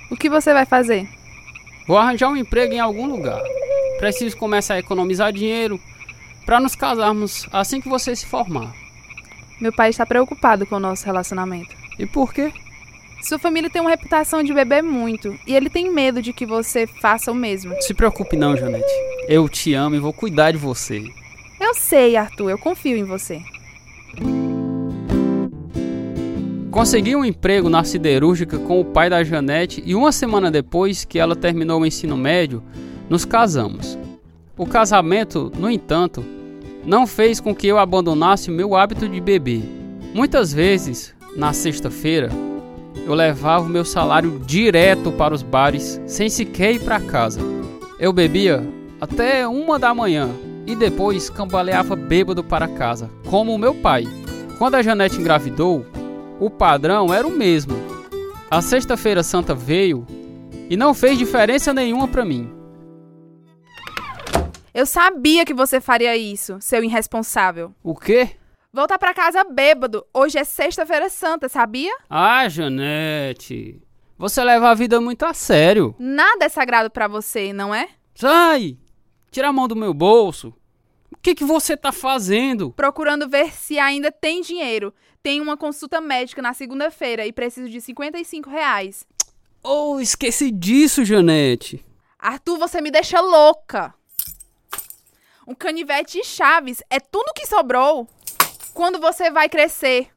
O 0.10 0.16
que 0.16 0.30
você 0.30 0.54
vai 0.54 0.66
fazer? 0.66 1.15
Vou 1.88 1.98
arranjar 1.98 2.30
um 2.30 2.36
emprego 2.36 2.74
em 2.74 2.80
algum 2.80 3.08
lugar. 3.08 3.42
Preciso 4.00 4.36
começar 4.38 4.76
a 4.76 4.80
economizar 4.80 5.32
dinheiro 5.32 5.80
para 6.46 6.60
nos 6.60 6.76
casarmos 6.76 7.48
assim 7.52 7.80
que 7.80 7.90
você 7.90 8.16
se 8.16 8.26
formar. 8.26 8.74
Meu 9.60 9.72
pai 9.72 9.90
está 9.90 10.06
preocupado 10.06 10.66
com 10.66 10.76
o 10.76 10.80
nosso 10.80 11.06
relacionamento. 11.06 11.76
E 11.98 12.06
por 12.06 12.34
quê? 12.34 12.52
Sua 13.22 13.40
família 13.40 13.70
tem 13.70 13.82
uma 13.82 13.90
reputação 13.90 14.44
de 14.44 14.54
beber 14.54 14.84
muito 14.84 15.36
e 15.48 15.56
ele 15.56 15.70
tem 15.70 15.92
medo 15.92 16.22
de 16.22 16.34
que 16.34 16.46
você 16.46 16.86
faça 16.86 17.32
o 17.32 17.36
mesmo. 17.36 17.74
Se 17.82 17.94
preocupe 17.94 18.36
não, 18.36 18.56
Janete. 18.56 18.86
Eu 19.28 19.50
te 19.50 19.74
amo 19.74 19.96
e 19.96 20.00
vou 20.00 20.14
cuidar 20.14 20.52
de 20.52 20.58
você. 20.58 21.04
Eu 21.60 21.74
sei, 21.74 22.16
Arthur, 22.16 22.52
eu 22.52 22.58
confio 22.58 22.98
em 22.98 23.04
você. 23.04 23.42
Consegui 26.76 27.16
um 27.16 27.24
emprego 27.24 27.70
na 27.70 27.86
siderúrgica 27.86 28.60
com 28.60 28.82
o 28.82 28.84
pai 28.84 29.10
da 29.10 29.24
Janete 29.24 29.82
e 29.86 29.96
uma 29.96 30.12
semana 30.12 30.52
depois 30.52 31.06
que 31.06 31.18
ela 31.18 31.34
terminou 31.34 31.80
o 31.80 31.86
ensino 31.86 32.18
médio, 32.18 32.62
nos 33.10 33.24
casamos. 33.24 33.98
O 34.58 34.66
casamento, 34.68 35.50
no 35.58 35.72
entanto, 35.72 36.22
não 36.86 37.08
fez 37.08 37.40
com 37.40 37.56
que 37.56 37.66
eu 37.66 37.80
abandonasse 37.80 38.52
o 38.52 38.54
meu 38.54 38.76
hábito 38.76 39.08
de 39.08 39.22
beber. 39.22 39.64
Muitas 40.14 40.52
vezes, 40.52 41.16
na 41.38 41.54
sexta-feira, 41.54 42.30
eu 43.06 43.14
levava 43.14 43.66
o 43.66 43.70
meu 43.70 43.86
salário 43.86 44.42
direto 44.46 45.14
para 45.14 45.34
os 45.34 45.42
bares 45.42 46.02
sem 46.06 46.28
sequer 46.28 46.74
ir 46.74 46.82
para 46.82 47.00
casa. 47.00 47.40
Eu 47.98 48.12
bebia 48.12 48.62
até 49.00 49.48
uma 49.48 49.80
da 49.80 49.94
manhã 49.94 50.30
e 50.68 50.76
depois 50.76 51.30
cambaleava 51.30 51.96
bêbado 51.96 52.44
para 52.44 52.68
casa, 52.68 53.10
como 53.28 53.56
o 53.56 53.58
meu 53.58 53.74
pai. 53.74 54.06
Quando 54.58 54.76
a 54.76 54.82
Janete 54.82 55.22
engravidou, 55.22 55.86
o 56.40 56.50
padrão 56.50 57.14
era 57.14 57.28
o 57.28 57.32
mesmo. 57.32 57.74
A 58.50 58.62
Sexta-feira 58.62 59.24
Santa 59.24 59.54
veio 59.54 60.06
e 60.70 60.76
não 60.76 60.94
fez 60.94 61.18
diferença 61.18 61.74
nenhuma 61.74 62.08
para 62.08 62.26
mim. 62.26 62.52
Eu 64.74 64.86
sabia 64.86 65.46
que 65.46 65.54
você 65.54 65.80
faria 65.80 66.16
isso, 66.18 66.58
seu 66.60 66.84
irresponsável. 66.84 67.74
O 67.82 67.96
quê? 67.96 68.32
Voltar 68.74 69.00
pra 69.00 69.14
casa 69.14 69.44
bêbado. 69.46 70.06
Hoje 70.14 70.38
é 70.38 70.44
Sexta-feira 70.44 71.10
Santa, 71.10 71.48
sabia? 71.48 71.96
Ah, 72.10 72.48
Janete, 72.50 73.82
você 74.18 74.44
leva 74.44 74.70
a 74.70 74.74
vida 74.74 75.00
muito 75.00 75.24
a 75.26 75.34
sério. 75.34 75.96
Nada 75.98 76.46
é 76.46 76.50
sagrado 76.50 76.90
pra 76.90 77.08
você, 77.08 77.54
não 77.54 77.74
é? 77.74 77.88
Sai! 78.14 78.78
Tira 79.32 79.50
a 79.50 79.54
mão 79.54 79.68
do 79.68 79.76
meu 79.76 79.94
bolso. 79.94 80.54
O 81.12 81.18
que, 81.22 81.34
que 81.34 81.46
você 81.46 81.76
tá 81.78 81.92
fazendo? 81.92 82.72
Procurando 82.72 83.28
ver 83.30 83.52
se 83.52 83.80
ainda 83.80 84.12
tem 84.12 84.42
dinheiro. 84.42 84.94
Tenho 85.26 85.42
uma 85.42 85.58
consulta 85.58 86.00
médica 86.00 86.40
na 86.40 86.54
segunda-feira 86.54 87.26
e 87.26 87.34
preciso 87.34 87.68
de 87.68 87.82
55 87.82 88.48
reais. 88.48 89.08
Oh, 89.64 90.00
esqueci 90.00 90.52
disso, 90.52 91.04
Janete. 91.04 91.84
Arthur, 92.20 92.60
você 92.60 92.80
me 92.80 92.92
deixa 92.92 93.20
louca. 93.20 93.92
Um 95.48 95.56
canivete 95.56 96.20
e 96.20 96.24
chaves 96.24 96.84
é 96.92 97.00
tudo 97.00 97.34
que 97.34 97.48
sobrou. 97.48 98.08
Quando 98.72 99.00
você 99.00 99.32
vai 99.32 99.50
crescer? 99.50 100.10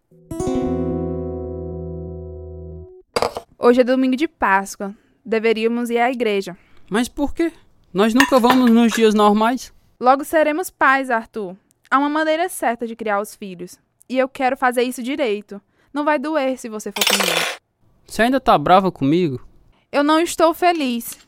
Hoje 3.58 3.80
é 3.80 3.84
domingo 3.84 4.14
de 4.14 4.28
Páscoa. 4.28 4.94
Deveríamos 5.24 5.88
ir 5.88 6.00
à 6.00 6.10
igreja. 6.10 6.54
Mas 6.90 7.08
por 7.08 7.32
quê? 7.32 7.50
Nós 7.94 8.12
nunca 8.12 8.38
vamos 8.38 8.70
nos 8.70 8.92
dias 8.92 9.14
normais? 9.14 9.72
Logo 9.98 10.22
seremos 10.22 10.68
pais, 10.68 11.08
Arthur. 11.08 11.56
Há 11.90 11.98
uma 11.98 12.10
maneira 12.10 12.46
certa 12.50 12.86
de 12.86 12.94
criar 12.94 13.22
os 13.22 13.34
filhos. 13.34 13.78
E 14.08 14.16
eu 14.18 14.28
quero 14.28 14.56
fazer 14.56 14.82
isso 14.82 15.02
direito. 15.02 15.60
Não 15.92 16.04
vai 16.04 16.18
doer 16.18 16.58
se 16.58 16.68
você 16.68 16.90
for 16.92 17.04
comigo. 17.04 17.58
Você 18.06 18.22
ainda 18.22 18.40
tá 18.40 18.56
brava 18.56 18.90
comigo? 18.90 19.46
Eu 19.92 20.02
não 20.02 20.20
estou 20.20 20.54
feliz. 20.54 21.18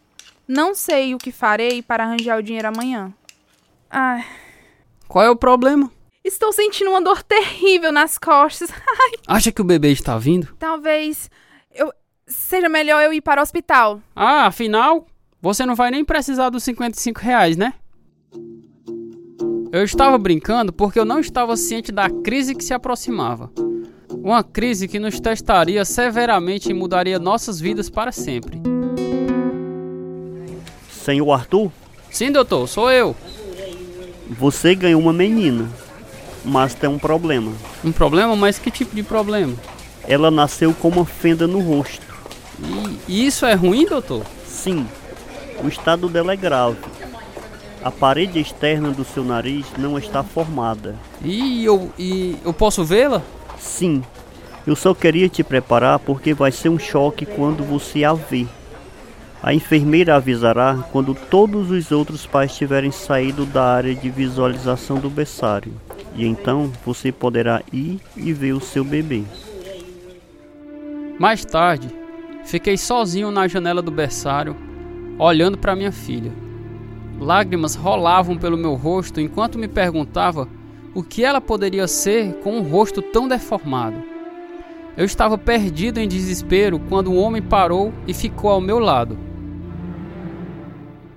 Não 0.48 0.74
sei 0.74 1.14
o 1.14 1.18
que 1.18 1.30
farei 1.30 1.82
para 1.82 2.04
arranjar 2.04 2.38
o 2.38 2.42
dinheiro 2.42 2.68
amanhã. 2.68 3.12
Ai, 3.90 4.24
Qual 5.08 5.24
é 5.24 5.30
o 5.30 5.36
problema? 5.36 5.90
estou 6.22 6.52
sentindo 6.52 6.90
uma 6.90 7.00
dor 7.02 7.22
terrível 7.22 7.90
nas 7.90 8.16
costas. 8.18 8.70
Acha 9.26 9.50
que 9.50 9.60
o 9.60 9.64
bebê 9.64 9.90
está 9.90 10.16
vindo? 10.18 10.54
Talvez 10.58 11.30
eu 11.74 11.92
seja 12.26 12.68
melhor 12.68 13.02
eu 13.02 13.12
ir 13.12 13.20
para 13.20 13.40
o 13.40 13.42
hospital. 13.42 14.00
Ah, 14.14 14.46
afinal, 14.46 15.06
você 15.40 15.64
não 15.66 15.74
vai 15.74 15.90
nem 15.90 16.04
precisar 16.04 16.50
dos 16.50 16.62
55 16.62 17.20
reais, 17.20 17.56
né? 17.56 17.74
Eu 19.72 19.84
estava 19.84 20.18
brincando 20.18 20.72
porque 20.72 20.98
eu 20.98 21.04
não 21.04 21.20
estava 21.20 21.56
ciente 21.56 21.92
da 21.92 22.10
crise 22.10 22.56
que 22.56 22.64
se 22.64 22.74
aproximava. 22.74 23.50
Uma 24.10 24.42
crise 24.42 24.88
que 24.88 24.98
nos 24.98 25.20
testaria 25.20 25.84
severamente 25.84 26.70
e 26.70 26.74
mudaria 26.74 27.18
nossas 27.20 27.60
vidas 27.60 27.88
para 27.88 28.10
sempre. 28.10 28.60
Senhor 30.90 31.30
Arthur, 31.32 31.70
Sim, 32.10 32.32
doutor, 32.32 32.66
sou 32.66 32.90
eu. 32.90 33.14
você 34.28 34.74
ganhou 34.74 35.00
uma 35.00 35.12
menina, 35.12 35.68
mas 36.44 36.74
tem 36.74 36.90
um 36.90 36.98
problema. 36.98 37.52
Um 37.84 37.92
problema? 37.92 38.34
Mas 38.34 38.58
que 38.58 38.70
tipo 38.70 38.94
de 38.94 39.04
problema? 39.04 39.54
Ela 40.06 40.30
nasceu 40.30 40.74
com 40.74 40.88
uma 40.88 41.04
fenda 41.04 41.46
no 41.46 41.60
rosto. 41.60 42.04
E 43.06 43.24
isso 43.24 43.46
é 43.46 43.54
ruim, 43.54 43.86
doutor? 43.86 44.26
Sim, 44.44 44.86
o 45.62 45.68
estado 45.68 46.08
dela 46.08 46.32
é 46.32 46.36
grave. 46.36 46.89
A 47.82 47.90
parede 47.90 48.38
externa 48.38 48.90
do 48.90 49.04
seu 49.04 49.24
nariz 49.24 49.66
não 49.78 49.98
está 49.98 50.22
formada. 50.22 50.96
E 51.24 51.64
eu, 51.64 51.90
e 51.98 52.36
eu 52.44 52.52
posso 52.52 52.84
vê-la? 52.84 53.22
Sim, 53.58 54.02
eu 54.66 54.76
só 54.76 54.94
queria 54.94 55.28
te 55.28 55.42
preparar 55.42 55.98
porque 55.98 56.34
vai 56.34 56.52
ser 56.52 56.68
um 56.68 56.78
choque 56.78 57.24
quando 57.24 57.64
você 57.64 58.04
a 58.04 58.12
ver. 58.12 58.46
A 59.42 59.54
enfermeira 59.54 60.16
avisará 60.16 60.84
quando 60.92 61.14
todos 61.14 61.70
os 61.70 61.90
outros 61.90 62.26
pais 62.26 62.54
tiverem 62.54 62.90
saído 62.90 63.46
da 63.46 63.64
área 63.64 63.94
de 63.94 64.10
visualização 64.10 64.98
do 64.98 65.08
berçário. 65.08 65.72
E 66.14 66.26
então 66.26 66.70
você 66.84 67.10
poderá 67.10 67.62
ir 67.72 67.98
e 68.14 68.32
ver 68.34 68.52
o 68.52 68.60
seu 68.60 68.84
bebê. 68.84 69.22
Mais 71.18 71.44
tarde, 71.44 71.88
fiquei 72.44 72.76
sozinho 72.76 73.30
na 73.30 73.48
janela 73.48 73.80
do 73.80 73.90
berçário, 73.90 74.54
olhando 75.18 75.56
para 75.56 75.74
minha 75.74 75.92
filha. 75.92 76.49
Lágrimas 77.20 77.74
rolavam 77.74 78.36
pelo 78.38 78.56
meu 78.56 78.74
rosto 78.74 79.20
enquanto 79.20 79.58
me 79.58 79.68
perguntava 79.68 80.48
o 80.94 81.02
que 81.02 81.22
ela 81.22 81.40
poderia 81.40 81.86
ser 81.86 82.32
com 82.42 82.56
um 82.56 82.62
rosto 82.62 83.02
tão 83.02 83.28
deformado. 83.28 84.02
Eu 84.96 85.04
estava 85.04 85.38
perdido 85.38 85.98
em 85.98 86.08
desespero 86.08 86.80
quando 86.88 87.12
um 87.12 87.18
homem 87.18 87.42
parou 87.42 87.92
e 88.08 88.14
ficou 88.14 88.50
ao 88.50 88.60
meu 88.60 88.78
lado. 88.78 89.16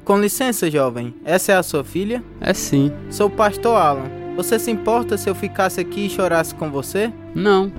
Com 0.03 0.19
licença, 0.19 0.69
jovem. 0.69 1.15
Essa 1.23 1.53
é 1.53 1.55
a 1.55 1.63
sua 1.63 1.83
filha? 1.83 2.21
É 2.41 2.53
sim. 2.53 2.91
Sou 3.09 3.27
o 3.27 3.31
pastor 3.31 3.77
Alan. 3.77 4.11
Você 4.35 4.59
se 4.59 4.69
importa 4.69 5.17
se 5.17 5.29
eu 5.29 5.35
ficasse 5.35 5.79
aqui 5.79 6.07
e 6.07 6.09
chorasse 6.09 6.53
com 6.53 6.69
você? 6.69 7.11
Não. 7.33 7.71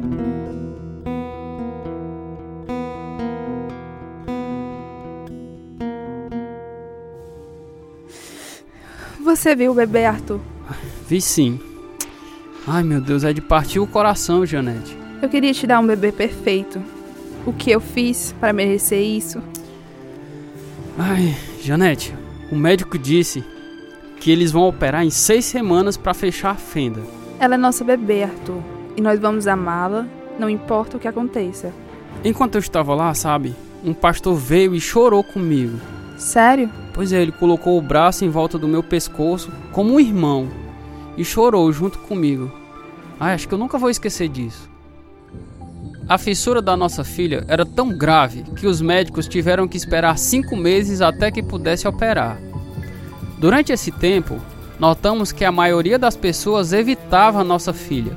Você 9.45 9.55
viu 9.55 9.73
o 9.73 9.75
bebê, 9.75 10.07
Arthur? 10.07 10.41
Vi 11.07 11.21
sim. 11.21 11.61
Ai 12.67 12.83
meu 12.83 12.99
Deus, 12.99 13.25
é 13.25 13.33
de 13.35 13.43
partir 13.43 13.79
o 13.79 13.87
coração, 13.87 14.47
Janete. 14.47 14.97
Eu 15.21 15.29
queria 15.29 15.53
te 15.53 15.67
dar 15.67 15.81
um 15.81 15.87
bebê 15.87 16.11
perfeito. 16.11 16.81
O 17.45 17.53
que 17.53 17.71
eu 17.71 17.79
fiz 17.79 18.35
para 18.41 18.55
merecer 18.55 19.03
isso? 19.03 19.43
Ai, 20.99 21.37
Janete, 21.61 22.15
o 22.51 22.57
médico 22.57 22.97
disse 22.97 23.45
que 24.19 24.31
eles 24.31 24.51
vão 24.51 24.63
operar 24.63 25.05
em 25.05 25.11
seis 25.11 25.45
semanas 25.45 25.99
para 25.99 26.15
fechar 26.15 26.53
a 26.53 26.55
fenda. 26.55 27.03
Ela 27.39 27.57
é 27.57 27.59
nossa 27.59 27.85
bebê, 27.85 28.23
Arthur. 28.23 28.63
E 28.97 29.03
nós 29.03 29.21
vamos 29.21 29.47
amá-la, 29.47 30.07
não 30.39 30.49
importa 30.49 30.97
o 30.97 31.01
que 31.01 31.07
aconteça. 31.07 31.71
Enquanto 32.25 32.55
eu 32.55 32.61
estava 32.61 32.95
lá, 32.95 33.13
sabe, 33.13 33.55
um 33.85 33.93
pastor 33.93 34.37
veio 34.37 34.75
e 34.75 34.81
chorou 34.81 35.23
comigo. 35.23 35.79
Sério? 36.17 36.71
Pois 36.95 37.13
é, 37.13 37.21
ele 37.21 37.33
colocou 37.33 37.77
o 37.77 37.83
braço 37.83 38.25
em 38.25 38.31
volta 38.31 38.57
do 38.57 38.69
meu 38.69 38.83
pescoço 38.83 39.51
como 39.73 39.93
um 39.93 40.01
irmão 40.01 40.49
e 41.17 41.25
chorou 41.25 41.71
junto 41.73 41.99
comigo. 41.99 42.51
Acho 43.19 43.49
que 43.49 43.55
eu 43.55 43.59
nunca 43.59 43.77
vou 43.77 43.91
esquecer 43.91 44.29
disso. 44.29 44.71
A 46.09 46.17
fissura 46.17 46.63
da 46.63 46.77
nossa 46.77 47.03
filha 47.03 47.45
era 47.49 47.67
tão 47.67 47.89
grave 47.97 48.45
que 48.57 48.67
os 48.67 48.81
médicos 48.81 49.27
tiveram 49.27 49.67
que 49.67 49.77
esperar 49.77 50.17
cinco 50.17 50.57
meses 50.57 51.01
até 51.01 51.33
que 51.33 51.43
pudesse 51.43 51.89
operar. 51.89 52.39
Durante 53.39 53.73
esse 53.73 53.91
tempo, 53.91 54.39
notamos 54.79 55.33
que 55.33 55.45
a 55.45 55.51
maioria 55.51 55.99
das 55.99 56.17
pessoas 56.17 56.73
evitava 56.73 57.41
a 57.41 57.45
nossa 57.45 57.73
filha. 57.73 58.17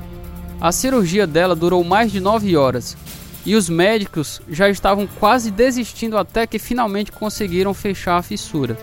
A 0.60 0.70
cirurgia 0.70 1.26
dela 1.26 1.56
durou 1.56 1.82
mais 1.82 2.12
de 2.12 2.20
nove 2.20 2.56
horas 2.56 2.96
e 3.44 3.54
os 3.54 3.68
médicos 3.68 4.40
já 4.48 4.68
estavam 4.68 5.06
quase 5.18 5.50
desistindo 5.50 6.18
até 6.18 6.46
que 6.46 6.58
finalmente 6.58 7.12
conseguiram 7.12 7.72
fechar 7.72 8.16
a 8.16 8.22
fissura. 8.22 8.76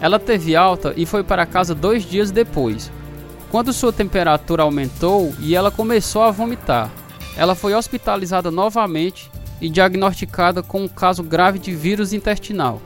Ela 0.00 0.18
teve 0.18 0.54
alta 0.54 0.94
e 0.96 1.04
foi 1.04 1.22
para 1.22 1.46
casa 1.46 1.74
dois 1.74 2.04
dias 2.04 2.30
depois, 2.30 2.90
quando 3.50 3.72
sua 3.72 3.92
temperatura 3.92 4.62
aumentou 4.62 5.34
e 5.40 5.54
ela 5.54 5.70
começou 5.70 6.22
a 6.22 6.30
vomitar. 6.30 6.90
Ela 7.36 7.54
foi 7.54 7.74
hospitalizada 7.74 8.50
novamente 8.50 9.30
e 9.60 9.68
diagnosticada 9.68 10.62
com 10.62 10.82
um 10.82 10.88
caso 10.88 11.22
grave 11.22 11.58
de 11.58 11.74
vírus 11.74 12.12
intestinal. 12.12 12.80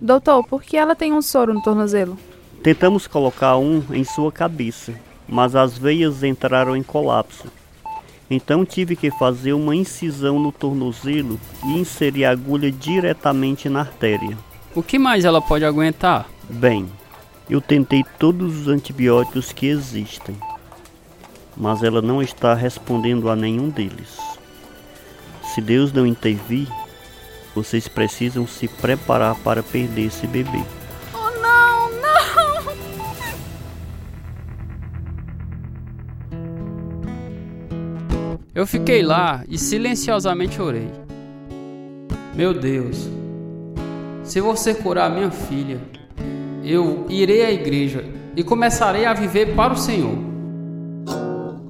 Doutor, 0.00 0.44
por 0.44 0.62
que 0.62 0.76
ela 0.76 0.94
tem 0.94 1.12
um 1.12 1.22
soro 1.22 1.54
no 1.54 1.62
tornozelo? 1.62 2.18
Tentamos 2.62 3.06
colocar 3.06 3.56
um 3.56 3.82
em 3.90 4.04
sua 4.04 4.30
cabeça, 4.30 4.92
mas 5.28 5.56
as 5.56 5.78
veias 5.78 6.22
entraram 6.22 6.76
em 6.76 6.82
colapso. 6.82 7.46
Então 8.34 8.64
tive 8.64 8.96
que 8.96 9.12
fazer 9.12 9.52
uma 9.52 9.76
incisão 9.76 10.40
no 10.40 10.50
tornozelo 10.50 11.38
e 11.64 11.78
inserir 11.78 12.24
a 12.24 12.32
agulha 12.32 12.68
diretamente 12.68 13.68
na 13.68 13.78
artéria. 13.78 14.36
O 14.74 14.82
que 14.82 14.98
mais 14.98 15.24
ela 15.24 15.40
pode 15.40 15.64
aguentar? 15.64 16.28
Bem, 16.50 16.88
eu 17.48 17.60
tentei 17.60 18.04
todos 18.18 18.62
os 18.62 18.66
antibióticos 18.66 19.52
que 19.52 19.66
existem, 19.66 20.36
mas 21.56 21.84
ela 21.84 22.02
não 22.02 22.20
está 22.20 22.54
respondendo 22.54 23.30
a 23.30 23.36
nenhum 23.36 23.68
deles. 23.68 24.18
Se 25.54 25.60
Deus 25.60 25.92
não 25.92 26.04
intervir, 26.04 26.66
vocês 27.54 27.86
precisam 27.86 28.48
se 28.48 28.66
preparar 28.66 29.36
para 29.36 29.62
perder 29.62 30.06
esse 30.06 30.26
bebê. 30.26 30.60
Eu 38.64 38.66
fiquei 38.66 39.02
lá 39.02 39.44
e 39.46 39.58
silenciosamente 39.58 40.58
orei. 40.58 40.90
Meu 42.34 42.54
Deus, 42.54 43.10
se 44.22 44.40
você 44.40 44.72
curar 44.72 45.10
minha 45.10 45.30
filha, 45.30 45.78
eu 46.64 47.04
irei 47.10 47.44
à 47.44 47.52
igreja 47.52 48.06
e 48.34 48.42
começarei 48.42 49.04
a 49.04 49.12
viver 49.12 49.54
para 49.54 49.74
o 49.74 49.76
Senhor. 49.76 50.16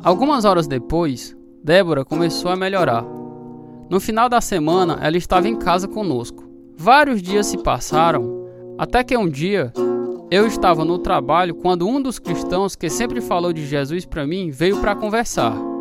Algumas 0.05 0.45
horas 0.45 0.69
depois, 0.69 1.37
Débora 1.65 2.05
começou 2.05 2.53
a 2.53 2.57
melhorar. 2.57 3.05
No 3.91 3.99
final 3.99 4.29
da 4.29 4.41
semana, 4.41 4.97
ela 5.03 5.17
estava 5.17 5.49
em 5.49 5.57
casa 5.57 5.89
conosco. 5.89 6.49
Vários 6.77 7.21
dias 7.21 7.49
se 7.49 7.59
passaram, 7.59 8.47
até 8.79 9.03
que 9.03 9.17
um 9.17 9.29
dia 9.29 9.73
eu 10.31 10.47
estava 10.47 10.85
no 10.85 10.97
trabalho 11.01 11.57
quando 11.57 11.89
um 11.89 12.01
dos 12.01 12.21
cristãos 12.21 12.77
que 12.77 12.89
sempre 12.89 13.21
falou 13.21 13.53
de 13.53 13.67
Jesus 13.67 14.07
para 14.07 14.25
mim 14.25 14.53
veio 14.53 14.81
para 14.81 14.95
conversar. 14.95 15.74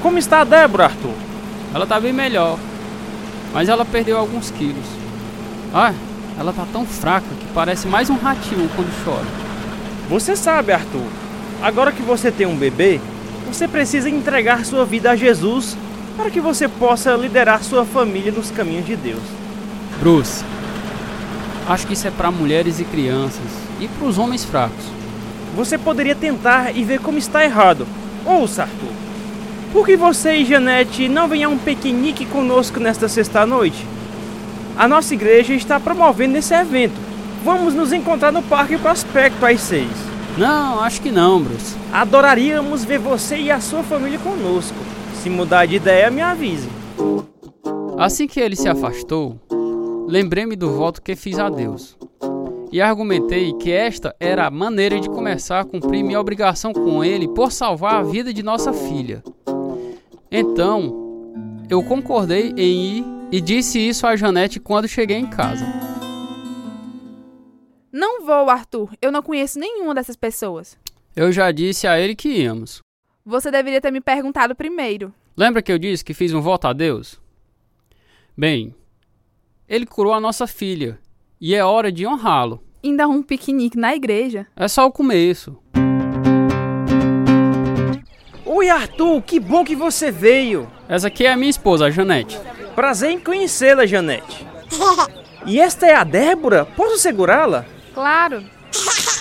Como 0.00 0.16
está 0.16 0.40
a 0.40 0.44
Débora, 0.44 0.84
Arthur? 0.84 1.14
Ela 1.74 1.86
tá 1.86 2.00
bem 2.00 2.12
melhor, 2.12 2.58
mas 3.52 3.68
ela 3.68 3.84
perdeu 3.84 4.16
alguns 4.16 4.50
quilos. 4.50 4.86
Ah, 5.74 5.92
ela 6.38 6.54
tá 6.54 6.66
tão 6.72 6.86
fraca 6.86 7.26
que 7.38 7.46
parece 7.52 7.86
mais 7.86 8.08
um 8.08 8.16
ratinho 8.16 8.68
quando 8.74 9.04
chora. 9.04 9.26
Você 10.08 10.34
sabe, 10.34 10.72
Arthur, 10.72 11.06
agora 11.62 11.92
que 11.92 12.02
você 12.02 12.30
tem 12.30 12.46
um 12.46 12.56
bebê, 12.56 12.98
você 13.46 13.68
precisa 13.68 14.08
entregar 14.08 14.64
sua 14.64 14.86
vida 14.86 15.10
a 15.10 15.16
Jesus 15.16 15.76
para 16.16 16.30
que 16.30 16.40
você 16.40 16.66
possa 16.66 17.12
liderar 17.12 17.62
sua 17.62 17.84
família 17.84 18.32
nos 18.32 18.50
caminhos 18.50 18.86
de 18.86 18.96
Deus. 18.96 19.22
Bruce, 20.00 20.42
acho 21.68 21.86
que 21.86 21.92
isso 21.92 22.08
é 22.08 22.10
para 22.10 22.30
mulheres 22.30 22.80
e 22.80 22.84
crianças 22.84 23.46
e 23.78 23.86
para 23.86 24.08
os 24.08 24.16
homens 24.16 24.44
fracos. 24.44 24.84
Você 25.54 25.76
poderia 25.76 26.14
tentar 26.14 26.74
e 26.74 26.84
ver 26.84 27.00
como 27.00 27.18
está 27.18 27.44
errado. 27.44 27.86
Ouça, 28.24 28.62
Arthur. 28.62 29.09
Por 29.72 29.86
que 29.86 29.96
você 29.96 30.34
e 30.36 30.44
Janete 30.44 31.08
não 31.08 31.28
vêm 31.28 31.44
a 31.44 31.48
um 31.48 31.56
piquenique 31.56 32.26
conosco 32.26 32.80
nesta 32.80 33.08
sexta-noite? 33.08 33.86
A 34.76 34.88
nossa 34.88 35.14
igreja 35.14 35.54
está 35.54 35.78
promovendo 35.78 36.36
esse 36.36 36.52
evento. 36.52 36.94
Vamos 37.44 37.72
nos 37.72 37.92
encontrar 37.92 38.32
no 38.32 38.42
Parque 38.42 38.76
Prospecto 38.76 39.46
às 39.46 39.60
seis. 39.60 39.90
Não, 40.36 40.80
acho 40.80 41.00
que 41.00 41.12
não, 41.12 41.40
Bruce. 41.40 41.76
Adoraríamos 41.92 42.84
ver 42.84 42.98
você 42.98 43.36
e 43.36 43.50
a 43.50 43.60
sua 43.60 43.84
família 43.84 44.18
conosco. 44.18 44.76
Se 45.22 45.30
mudar 45.30 45.66
de 45.66 45.76
ideia, 45.76 46.10
me 46.10 46.20
avise. 46.20 46.68
Assim 47.96 48.26
que 48.26 48.40
ele 48.40 48.56
se 48.56 48.68
afastou, 48.68 49.38
lembrei-me 50.08 50.56
do 50.56 50.70
voto 50.70 51.00
que 51.00 51.14
fiz 51.14 51.38
a 51.38 51.48
Deus. 51.48 51.96
E 52.72 52.80
argumentei 52.80 53.52
que 53.54 53.70
esta 53.70 54.14
era 54.18 54.46
a 54.46 54.50
maneira 54.50 54.98
de 54.98 55.08
começar 55.08 55.60
a 55.60 55.64
cumprir 55.64 56.02
minha 56.02 56.20
obrigação 56.20 56.72
com 56.72 57.04
ele 57.04 57.28
por 57.28 57.52
salvar 57.52 57.94
a 57.94 58.02
vida 58.02 58.32
de 58.32 58.42
nossa 58.42 58.72
filha. 58.72 59.22
Então, 60.30 61.32
eu 61.68 61.82
concordei 61.82 62.52
em 62.56 62.98
ir 62.98 63.04
e 63.32 63.40
disse 63.40 63.80
isso 63.80 64.06
a 64.06 64.14
Janete 64.14 64.60
quando 64.60 64.86
cheguei 64.86 65.16
em 65.16 65.28
casa. 65.28 65.66
Não 67.92 68.24
vou, 68.24 68.48
Arthur. 68.48 68.90
Eu 69.02 69.10
não 69.10 69.22
conheço 69.22 69.58
nenhuma 69.58 69.92
dessas 69.94 70.14
pessoas. 70.14 70.78
Eu 71.16 71.32
já 71.32 71.50
disse 71.50 71.88
a 71.88 71.98
ele 71.98 72.14
que 72.14 72.28
íamos. 72.28 72.80
Você 73.26 73.50
deveria 73.50 73.80
ter 73.80 73.90
me 73.90 74.00
perguntado 74.00 74.54
primeiro. 74.54 75.12
Lembra 75.36 75.62
que 75.62 75.72
eu 75.72 75.78
disse 75.78 76.04
que 76.04 76.14
fiz 76.14 76.32
um 76.32 76.40
voto 76.40 76.68
a 76.68 76.72
Deus? 76.72 77.20
Bem, 78.36 78.72
ele 79.68 79.84
curou 79.84 80.12
a 80.12 80.20
nossa 80.20 80.46
filha 80.46 80.98
e 81.40 81.54
é 81.54 81.64
hora 81.64 81.90
de 81.90 82.06
honrá-lo. 82.06 82.62
Ainda 82.84 83.08
um 83.08 83.22
piquenique 83.22 83.76
na 83.76 83.94
igreja. 83.96 84.46
É 84.54 84.68
só 84.68 84.86
o 84.86 84.92
começo. 84.92 85.58
Oi, 88.60 88.68
Arthur, 88.68 89.22
que 89.22 89.40
bom 89.40 89.64
que 89.64 89.74
você 89.74 90.10
veio. 90.10 90.70
Essa 90.86 91.06
aqui 91.06 91.24
é 91.24 91.32
a 91.32 91.36
minha 91.36 91.48
esposa, 91.48 91.86
a 91.86 91.90
Janete. 91.90 92.38
Prazer 92.74 93.10
em 93.10 93.18
conhecê-la, 93.18 93.86
Janete. 93.86 94.46
E 95.46 95.58
esta 95.58 95.86
é 95.86 95.94
a 95.94 96.04
Débora? 96.04 96.66
Posso 96.66 96.98
segurá-la? 96.98 97.64
Claro. 97.94 98.44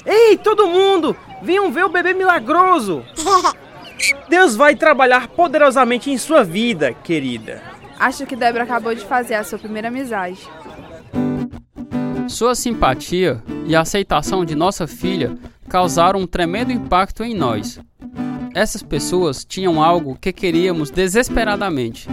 Ei, 0.05 0.35
todo 0.35 0.67
mundo! 0.67 1.15
Venham 1.41 1.71
ver 1.71 1.85
o 1.85 1.89
bebê 1.89 2.13
milagroso! 2.13 3.05
Deus 4.27 4.57
vai 4.57 4.75
trabalhar 4.75 5.29
poderosamente 5.29 6.11
em 6.11 6.17
sua 6.17 6.43
vida, 6.43 6.93
querida. 6.93 7.63
Acho 7.97 8.25
que 8.25 8.35
Débora 8.35 8.65
acabou 8.65 8.93
de 8.93 9.05
fazer 9.05 9.35
a 9.35 9.45
sua 9.45 9.57
primeira 9.57 9.87
amizade. 9.87 10.41
Sua 12.27 12.53
simpatia 12.53 13.41
e 13.65 13.73
a 13.73 13.79
aceitação 13.79 14.43
de 14.43 14.55
nossa 14.55 14.85
filha 14.85 15.37
causaram 15.69 16.19
um 16.19 16.27
tremendo 16.27 16.73
impacto 16.73 17.23
em 17.23 17.33
nós. 17.33 17.79
Essas 18.53 18.81
pessoas 18.81 19.45
tinham 19.45 19.81
algo 19.81 20.17
que 20.19 20.33
queríamos 20.33 20.89
desesperadamente 20.89 22.07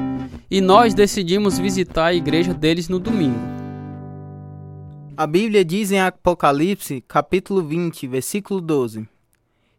e 0.51 0.61
nós 0.61 0.92
decidimos 0.92 1.59
visitar 1.59 2.07
a 2.07 2.14
igreja 2.14 2.53
deles 2.53 2.90
no 2.90 2.99
domingo. 2.99 3.38
A 5.16 5.27
Bíblia 5.27 5.64
diz 5.64 5.90
em 5.90 5.99
Apocalipse, 5.99 7.03
capítulo 7.09 7.62
20, 7.62 8.07
versículo 8.07 8.61
12: 8.61 9.09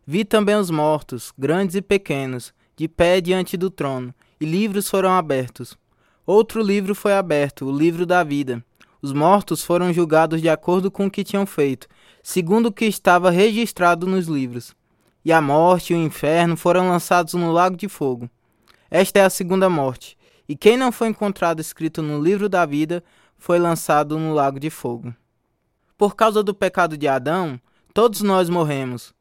Vi 0.06 0.26
também 0.26 0.56
os 0.56 0.72
mortos, 0.72 1.32
grandes 1.38 1.76
e 1.76 1.82
pequenos, 1.82 2.52
de 2.76 2.88
pé 2.88 3.22
diante 3.22 3.56
do 3.56 3.70
trono, 3.70 4.14
e 4.42 4.46
livros 4.46 4.90
foram 4.90 5.12
abertos. 5.12 5.78
Outro 6.26 6.62
livro 6.64 6.96
foi 6.96 7.14
aberto, 7.14 7.66
o 7.66 7.72
livro 7.72 8.04
da 8.04 8.24
vida. 8.24 8.66
Os 9.00 9.14
mortos 9.14 9.64
foram 9.64 9.94
julgados 9.94 10.42
de 10.42 10.50
acordo 10.50 10.90
com 10.90 11.06
o 11.06 11.12
que 11.12 11.24
tinham 11.24 11.46
feito, 11.46 11.88
segundo 12.24 12.66
o 12.66 12.74
que 12.74 12.86
estava 12.86 13.30
registrado 13.30 14.08
nos 14.08 14.28
livros. 14.28 14.76
E 15.28 15.32
a 15.34 15.42
morte 15.42 15.92
e 15.92 15.94
o 15.94 16.00
inferno 16.00 16.56
foram 16.56 16.88
lançados 16.88 17.34
no 17.34 17.52
lago 17.52 17.76
de 17.76 17.90
fogo. 17.90 18.30
Esta 18.90 19.20
é 19.20 19.26
a 19.26 19.30
segunda 19.30 19.70
morte, 19.70 20.18
e 20.48 20.56
quem 20.56 20.78
não 20.78 20.90
foi 20.90 21.10
encontrado 21.10 21.60
escrito 21.60 22.02
no 22.02 22.24
livro 22.24 22.48
da 22.48 22.66
vida 22.66 23.04
foi 23.38 23.60
lançado 23.60 24.18
no 24.18 24.34
lago 24.34 24.58
de 24.58 24.70
fogo. 24.70 25.14
Por 25.98 26.16
causa 26.16 26.42
do 26.42 26.54
pecado 26.54 26.98
de 26.98 27.10
Adão, 27.10 27.60
todos 27.94 28.22
nós 28.22 28.50
morremos. 28.50 29.14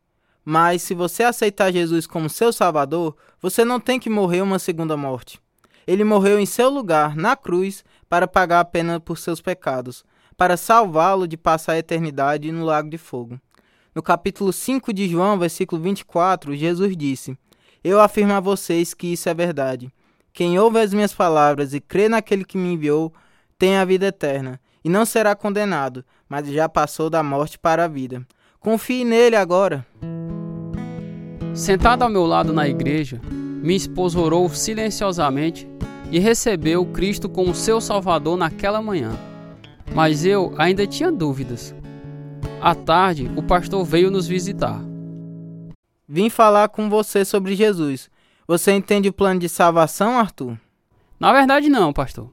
Mas 0.44 0.80
se 0.82 0.94
você 0.94 1.24
aceitar 1.24 1.72
Jesus 1.72 2.06
como 2.06 2.30
seu 2.30 2.52
Salvador, 2.52 3.16
você 3.42 3.64
não 3.64 3.80
tem 3.80 3.98
que 3.98 4.08
morrer 4.08 4.42
uma 4.42 4.60
segunda 4.60 4.96
morte. 4.96 5.40
Ele 5.88 6.04
morreu 6.04 6.38
em 6.38 6.46
seu 6.46 6.70
lugar, 6.70 7.16
na 7.16 7.34
cruz, 7.34 7.84
para 8.08 8.28
pagar 8.28 8.60
a 8.60 8.64
pena 8.64 9.00
por 9.00 9.18
seus 9.18 9.40
pecados, 9.40 10.04
para 10.36 10.56
salvá-lo 10.56 11.26
de 11.26 11.36
passar 11.36 11.72
a 11.72 11.78
eternidade 11.78 12.52
no 12.52 12.64
lago 12.64 12.88
de 12.88 12.96
fogo. 12.96 13.40
No 13.96 14.02
capítulo 14.02 14.52
5 14.52 14.92
de 14.92 15.08
João, 15.08 15.38
versículo 15.38 15.80
24, 15.80 16.54
Jesus 16.54 16.94
disse: 16.94 17.34
Eu 17.82 17.98
afirmo 17.98 18.34
a 18.34 18.40
vocês 18.40 18.92
que 18.92 19.06
isso 19.06 19.26
é 19.26 19.32
verdade. 19.32 19.90
Quem 20.34 20.58
ouve 20.58 20.78
as 20.80 20.92
minhas 20.92 21.14
palavras 21.14 21.72
e 21.72 21.80
crê 21.80 22.06
naquele 22.06 22.44
que 22.44 22.58
me 22.58 22.74
enviou, 22.74 23.10
tem 23.58 23.78
a 23.78 23.86
vida 23.86 24.08
eterna, 24.08 24.60
e 24.84 24.90
não 24.90 25.06
será 25.06 25.34
condenado, 25.34 26.04
mas 26.28 26.46
já 26.46 26.68
passou 26.68 27.08
da 27.08 27.22
morte 27.22 27.58
para 27.58 27.86
a 27.86 27.88
vida. 27.88 28.20
Confie 28.60 29.02
nele 29.02 29.34
agora. 29.34 29.86
Sentado 31.54 32.02
ao 32.02 32.10
meu 32.10 32.26
lado 32.26 32.52
na 32.52 32.68
igreja, 32.68 33.18
minha 33.30 33.78
esposa 33.78 34.20
orou 34.20 34.46
silenciosamente 34.50 35.66
e 36.12 36.18
recebeu 36.18 36.84
Cristo 36.84 37.30
como 37.30 37.54
seu 37.54 37.80
Salvador 37.80 38.36
naquela 38.36 38.82
manhã. 38.82 39.18
Mas 39.94 40.22
eu 40.22 40.54
ainda 40.58 40.86
tinha 40.86 41.10
dúvidas. 41.10 41.74
À 42.60 42.74
tarde, 42.74 43.30
o 43.36 43.42
pastor 43.42 43.84
veio 43.84 44.10
nos 44.10 44.26
visitar. 44.26 44.80
Vim 46.08 46.30
falar 46.30 46.68
com 46.68 46.88
você 46.88 47.24
sobre 47.24 47.54
Jesus. 47.54 48.10
Você 48.46 48.72
entende 48.72 49.08
o 49.08 49.12
plano 49.12 49.40
de 49.40 49.48
salvação, 49.48 50.18
Arthur? 50.18 50.58
Na 51.18 51.32
verdade, 51.32 51.68
não, 51.68 51.92
pastor. 51.92 52.30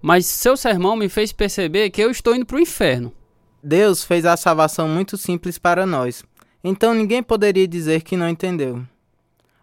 Mas 0.00 0.26
seu 0.26 0.56
sermão 0.56 0.96
me 0.96 1.08
fez 1.08 1.32
perceber 1.32 1.90
que 1.90 2.00
eu 2.00 2.10
estou 2.10 2.34
indo 2.34 2.46
para 2.46 2.56
o 2.56 2.60
inferno. 2.60 3.12
Deus 3.62 4.04
fez 4.04 4.26
a 4.26 4.36
salvação 4.36 4.86
muito 4.86 5.16
simples 5.16 5.58
para 5.58 5.86
nós. 5.86 6.22
Então 6.62 6.92
ninguém 6.92 7.22
poderia 7.22 7.66
dizer 7.66 8.02
que 8.02 8.16
não 8.16 8.28
entendeu. 8.28 8.84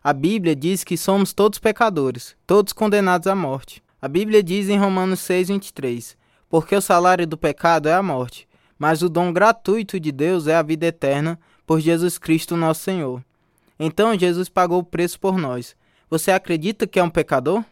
A 0.03 0.13
Bíblia 0.13 0.55
diz 0.55 0.83
que 0.83 0.97
somos 0.97 1.33
todos 1.33 1.59
pecadores, 1.59 2.35
todos 2.47 2.73
condenados 2.73 3.27
à 3.27 3.35
morte. 3.35 3.83
A 4.01 4.07
Bíblia 4.07 4.41
diz 4.41 4.67
em 4.69 4.79
Romanos 4.79 5.19
6:23, 5.19 6.17
porque 6.49 6.75
o 6.75 6.81
salário 6.81 7.27
do 7.27 7.37
pecado 7.37 7.87
é 7.87 7.93
a 7.93 8.01
morte, 8.01 8.47
mas 8.81 9.03
o 9.03 9.09
dom 9.09 9.31
gratuito 9.31 9.99
de 9.99 10.11
Deus 10.11 10.47
é 10.47 10.55
a 10.55 10.63
vida 10.63 10.87
eterna 10.87 11.39
por 11.67 11.79
Jesus 11.79 12.17
Cristo 12.17 12.57
nosso 12.57 12.81
Senhor. 12.81 13.23
Então 13.79 14.17
Jesus 14.17 14.49
pagou 14.49 14.79
o 14.79 14.83
preço 14.83 15.19
por 15.19 15.37
nós. 15.37 15.75
Você 16.09 16.31
acredita 16.31 16.87
que 16.87 16.99
é 16.99 17.03
um 17.03 17.09
pecador? 17.11 17.63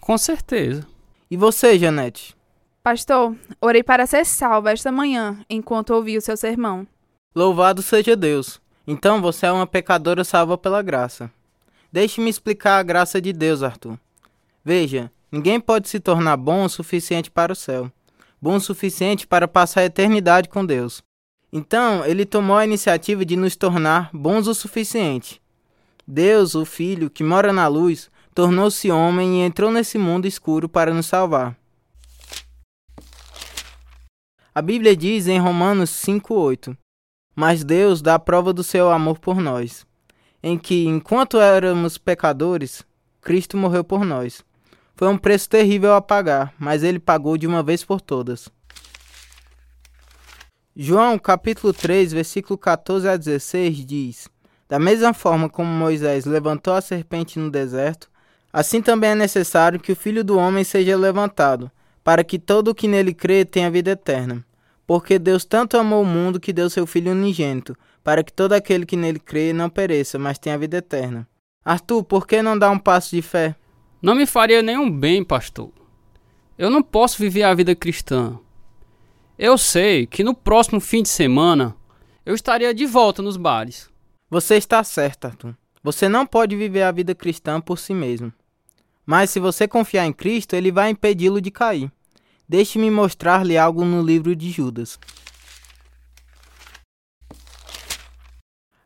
Com 0.00 0.16
certeza. 0.16 0.86
E 1.28 1.36
você, 1.36 1.76
Janete? 1.76 2.36
Pastor, 2.84 3.34
orei 3.60 3.82
para 3.82 4.06
ser 4.06 4.24
salva 4.24 4.70
esta 4.70 4.92
manhã, 4.92 5.44
enquanto 5.50 5.90
ouvi 5.90 6.16
o 6.16 6.20
seu 6.20 6.36
sermão. 6.36 6.86
Louvado 7.34 7.82
seja 7.82 8.14
Deus. 8.14 8.60
Então 8.86 9.20
você 9.20 9.46
é 9.46 9.52
uma 9.52 9.66
pecadora 9.66 10.22
salva 10.22 10.56
pela 10.56 10.82
graça. 10.82 11.28
Deixe-me 11.90 12.30
explicar 12.30 12.78
a 12.78 12.84
graça 12.84 13.20
de 13.20 13.32
Deus, 13.32 13.60
Arthur. 13.60 13.98
Veja, 14.64 15.10
ninguém 15.32 15.58
pode 15.58 15.88
se 15.88 15.98
tornar 15.98 16.36
bom 16.36 16.62
o 16.62 16.68
suficiente 16.68 17.28
para 17.28 17.52
o 17.52 17.56
céu, 17.56 17.90
bom 18.44 18.56
o 18.56 18.60
suficiente 18.60 19.26
para 19.26 19.48
passar 19.48 19.80
a 19.80 19.84
eternidade 19.86 20.50
com 20.50 20.66
Deus. 20.66 21.02
Então, 21.50 22.04
ele 22.04 22.26
tomou 22.26 22.58
a 22.58 22.64
iniciativa 22.66 23.24
de 23.24 23.36
nos 23.36 23.56
tornar 23.56 24.10
bons 24.12 24.46
o 24.46 24.54
suficiente. 24.54 25.40
Deus, 26.06 26.54
o 26.54 26.66
Filho, 26.66 27.08
que 27.08 27.24
mora 27.24 27.54
na 27.54 27.66
luz, 27.68 28.10
tornou-se 28.34 28.90
homem 28.90 29.40
e 29.40 29.46
entrou 29.46 29.70
nesse 29.70 29.96
mundo 29.96 30.26
escuro 30.26 30.68
para 30.68 30.92
nos 30.92 31.06
salvar. 31.06 31.56
A 34.54 34.60
Bíblia 34.60 34.94
diz 34.94 35.26
em 35.26 35.38
Romanos 35.38 35.88
5:8: 35.88 36.76
Mas 37.34 37.64
Deus 37.64 38.02
dá 38.02 38.18
prova 38.18 38.52
do 38.52 38.62
seu 38.62 38.90
amor 38.90 39.18
por 39.18 39.40
nós, 39.40 39.86
em 40.42 40.58
que 40.58 40.84
enquanto 40.84 41.40
éramos 41.40 41.96
pecadores, 41.96 42.84
Cristo 43.22 43.56
morreu 43.56 43.82
por 43.82 44.04
nós. 44.04 44.44
Foi 44.96 45.08
um 45.08 45.18
preço 45.18 45.48
terrível 45.48 45.94
a 45.94 46.00
pagar, 46.00 46.54
mas 46.58 46.84
ele 46.84 47.00
pagou 47.00 47.36
de 47.36 47.48
uma 47.48 47.64
vez 47.64 47.84
por 47.84 48.00
todas. 48.00 48.48
João 50.76 51.18
capítulo 51.18 51.72
3, 51.72 52.12
versículo 52.12 52.56
14 52.56 53.08
a 53.08 53.16
16 53.16 53.84
diz: 53.84 54.28
Da 54.68 54.78
mesma 54.78 55.12
forma 55.12 55.48
como 55.48 55.68
Moisés 55.68 56.24
levantou 56.24 56.74
a 56.74 56.80
serpente 56.80 57.40
no 57.40 57.50
deserto, 57.50 58.08
assim 58.52 58.80
também 58.80 59.10
é 59.10 59.14
necessário 59.16 59.80
que 59.80 59.90
o 59.90 59.96
Filho 59.96 60.22
do 60.22 60.38
homem 60.38 60.62
seja 60.62 60.96
levantado, 60.96 61.70
para 62.04 62.22
que 62.22 62.38
todo 62.38 62.68
o 62.68 62.74
que 62.74 62.86
nele 62.86 63.12
crê 63.12 63.44
tenha 63.44 63.70
vida 63.70 63.90
eterna. 63.90 64.44
Porque 64.86 65.18
Deus 65.18 65.44
tanto 65.44 65.76
amou 65.76 66.02
o 66.02 66.06
mundo 66.06 66.38
que 66.38 66.52
deu 66.52 66.70
seu 66.70 66.86
Filho 66.86 67.10
unigênito, 67.10 67.76
para 68.04 68.22
que 68.22 68.32
todo 68.32 68.52
aquele 68.52 68.86
que 68.86 68.96
nele 68.96 69.18
crê 69.18 69.52
não 69.52 69.68
pereça, 69.68 70.20
mas 70.20 70.38
tenha 70.38 70.58
vida 70.58 70.76
eterna. 70.76 71.26
Arthur, 71.64 72.04
por 72.04 72.26
que 72.28 72.42
não 72.42 72.56
dar 72.56 72.70
um 72.70 72.78
passo 72.78 73.16
de 73.16 73.22
fé? 73.22 73.56
Não 74.04 74.14
me 74.14 74.26
faria 74.26 74.60
nenhum 74.60 74.90
bem, 74.90 75.24
pastor. 75.24 75.70
Eu 76.58 76.68
não 76.68 76.82
posso 76.82 77.16
viver 77.16 77.42
a 77.42 77.54
vida 77.54 77.74
cristã. 77.74 78.38
Eu 79.38 79.56
sei 79.56 80.06
que 80.06 80.22
no 80.22 80.34
próximo 80.34 80.78
fim 80.78 81.02
de 81.02 81.08
semana 81.08 81.74
eu 82.26 82.34
estaria 82.34 82.74
de 82.74 82.84
volta 82.84 83.22
nos 83.22 83.38
bares. 83.38 83.88
Você 84.28 84.56
está 84.56 84.84
certo, 84.84 85.24
Arthur. 85.24 85.56
Você 85.82 86.06
não 86.06 86.26
pode 86.26 86.54
viver 86.54 86.82
a 86.82 86.92
vida 86.92 87.14
cristã 87.14 87.62
por 87.62 87.78
si 87.78 87.94
mesmo. 87.94 88.30
Mas 89.06 89.30
se 89.30 89.40
você 89.40 89.66
confiar 89.66 90.04
em 90.04 90.12
Cristo, 90.12 90.54
ele 90.54 90.70
vai 90.70 90.90
impedi-lo 90.90 91.40
de 91.40 91.50
cair. 91.50 91.90
Deixe-me 92.46 92.90
mostrar-lhe 92.90 93.56
algo 93.56 93.86
no 93.86 94.02
livro 94.02 94.36
de 94.36 94.50
Judas. 94.50 94.98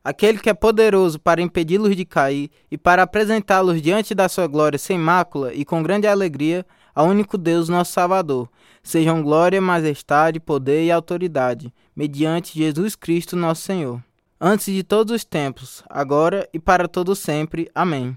Aquele 0.08 0.38
que 0.38 0.48
é 0.48 0.54
poderoso 0.54 1.18
para 1.18 1.42
impedi-los 1.42 1.94
de 1.94 2.02
cair 2.02 2.50
e 2.70 2.78
para 2.78 3.02
apresentá-los 3.02 3.82
diante 3.82 4.14
da 4.14 4.26
sua 4.26 4.46
glória 4.46 4.78
sem 4.78 4.96
mácula 4.96 5.52
e 5.52 5.66
com 5.66 5.82
grande 5.82 6.06
alegria 6.06 6.64
ao 6.94 7.08
único 7.08 7.36
Deus, 7.36 7.68
nosso 7.68 7.92
Salvador. 7.92 8.48
Sejam 8.82 9.22
glória, 9.22 9.60
majestade, 9.60 10.40
poder 10.40 10.82
e 10.82 10.90
autoridade, 10.90 11.70
mediante 11.94 12.58
Jesus 12.58 12.96
Cristo, 12.96 13.36
nosso 13.36 13.60
Senhor. 13.60 14.02
Antes 14.40 14.72
de 14.72 14.82
todos 14.82 15.14
os 15.14 15.26
tempos, 15.26 15.84
agora 15.90 16.48
e 16.54 16.58
para 16.58 16.88
todo 16.88 17.14
sempre. 17.14 17.70
Amém. 17.74 18.16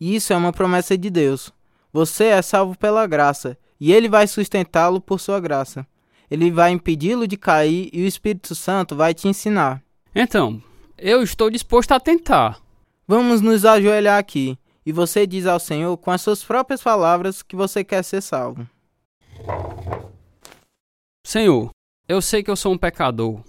E 0.00 0.14
isso 0.14 0.32
é 0.32 0.36
uma 0.36 0.52
promessa 0.52 0.96
de 0.96 1.10
Deus. 1.10 1.52
Você 1.92 2.26
é 2.26 2.40
salvo 2.42 2.78
pela 2.78 3.08
graça, 3.08 3.58
e 3.80 3.92
ele 3.92 4.08
vai 4.08 4.28
sustentá-lo 4.28 5.00
por 5.00 5.18
sua 5.18 5.40
graça. 5.40 5.84
Ele 6.30 6.48
vai 6.48 6.70
impedi-lo 6.70 7.26
de 7.26 7.36
cair 7.36 7.90
e 7.92 8.04
o 8.04 8.06
Espírito 8.06 8.54
Santo 8.54 8.94
vai 8.94 9.12
te 9.12 9.26
ensinar. 9.26 9.82
Então, 10.14 10.62
eu 10.98 11.22
estou 11.22 11.48
disposto 11.48 11.92
a 11.92 12.00
tentar. 12.00 12.60
Vamos 13.06 13.40
nos 13.40 13.64
ajoelhar 13.64 14.18
aqui, 14.18 14.58
e 14.84 14.92
você 14.92 15.26
diz 15.26 15.46
ao 15.46 15.60
Senhor 15.60 15.96
com 15.96 16.10
as 16.10 16.20
suas 16.20 16.42
próprias 16.44 16.82
palavras 16.82 17.42
que 17.42 17.56
você 17.56 17.82
quer 17.84 18.02
ser 18.02 18.20
salvo. 18.20 18.68
Senhor, 21.24 21.70
eu 22.08 22.20
sei 22.20 22.42
que 22.42 22.50
eu 22.50 22.56
sou 22.56 22.72
um 22.72 22.78
pecador, 22.78 23.40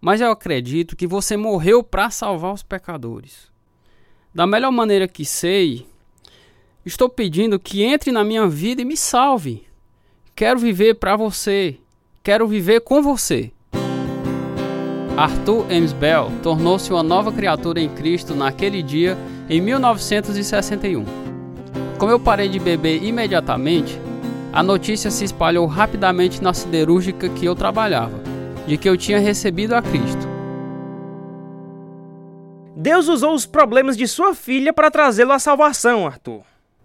mas 0.00 0.20
eu 0.20 0.30
acredito 0.30 0.96
que 0.96 1.06
você 1.06 1.36
morreu 1.36 1.82
para 1.82 2.10
salvar 2.10 2.52
os 2.52 2.62
pecadores. 2.62 3.50
Da 4.34 4.46
melhor 4.46 4.70
maneira 4.70 5.08
que 5.08 5.24
sei, 5.24 5.86
estou 6.84 7.08
pedindo 7.08 7.58
que 7.58 7.82
entre 7.82 8.12
na 8.12 8.22
minha 8.22 8.46
vida 8.46 8.82
e 8.82 8.84
me 8.84 8.96
salve. 8.96 9.66
Quero 10.34 10.60
viver 10.60 10.94
para 10.96 11.16
você. 11.16 11.78
Quero 12.22 12.46
viver 12.46 12.80
com 12.82 13.00
você. 13.00 13.52
Arthur 15.16 15.64
Ames 15.70 15.94
Bell 15.94 16.30
tornou-se 16.42 16.92
uma 16.92 17.02
nova 17.02 17.32
criatura 17.32 17.80
em 17.80 17.88
Cristo 17.88 18.34
naquele 18.34 18.82
dia, 18.82 19.16
em 19.48 19.62
1961. 19.62 21.06
Como 21.98 22.12
eu 22.12 22.20
parei 22.20 22.50
de 22.50 22.58
beber 22.58 23.02
imediatamente, 23.02 23.98
a 24.52 24.62
notícia 24.62 25.10
se 25.10 25.24
espalhou 25.24 25.64
rapidamente 25.64 26.42
na 26.42 26.52
siderúrgica 26.52 27.30
que 27.30 27.46
eu 27.46 27.54
trabalhava, 27.54 28.20
de 28.66 28.76
que 28.76 28.86
eu 28.86 28.94
tinha 28.94 29.18
recebido 29.18 29.72
a 29.74 29.80
Cristo. 29.80 30.28
Deus 32.76 33.08
usou 33.08 33.34
os 33.34 33.46
problemas 33.46 33.96
de 33.96 34.06
sua 34.06 34.34
filha 34.34 34.70
para 34.70 34.90
trazê-lo 34.90 35.32
à 35.32 35.38
salvação, 35.38 36.06
Arthur. 36.06 36.42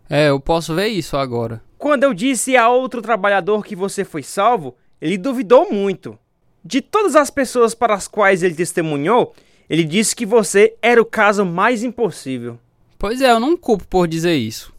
É, 0.10 0.30
eu 0.30 0.39
posso 0.39 0.74
ver 0.74 0.88
isso 0.88 1.17
agora. 1.17 1.62
Quando 1.78 2.06
eu 2.06 2.13
disse 2.13 2.56
a 2.56 2.70
outro 2.70 3.02
trabalhador 3.02 3.65
que 3.65 3.76
você 3.76 4.06
foi 4.06 4.24
salvo, 4.24 4.74
ele 5.02 5.17
duvidou 5.17 5.70
muito. 5.70 6.17
De 6.63 6.80
todas 6.80 7.15
as 7.15 7.32
pessoas 7.32 7.74
para 7.74 7.95
as 7.95 8.08
quais 8.08 8.43
ele 8.43 8.54
testemunhou, 8.54 9.34
ele 9.67 9.84
disse 9.84 10.15
que 10.15 10.26
você 10.26 10.76
era 10.82 11.02
o 11.02 11.06
caso 11.06 11.43
mais 11.43 11.84
impossível. 11.84 12.60
Pois 13.00 13.19
é, 13.19 13.32
eu 13.32 13.39
não 13.39 13.58
culpo 13.58 13.88
por 13.88 14.08
dizer 14.08 14.36
isso. 14.36 14.71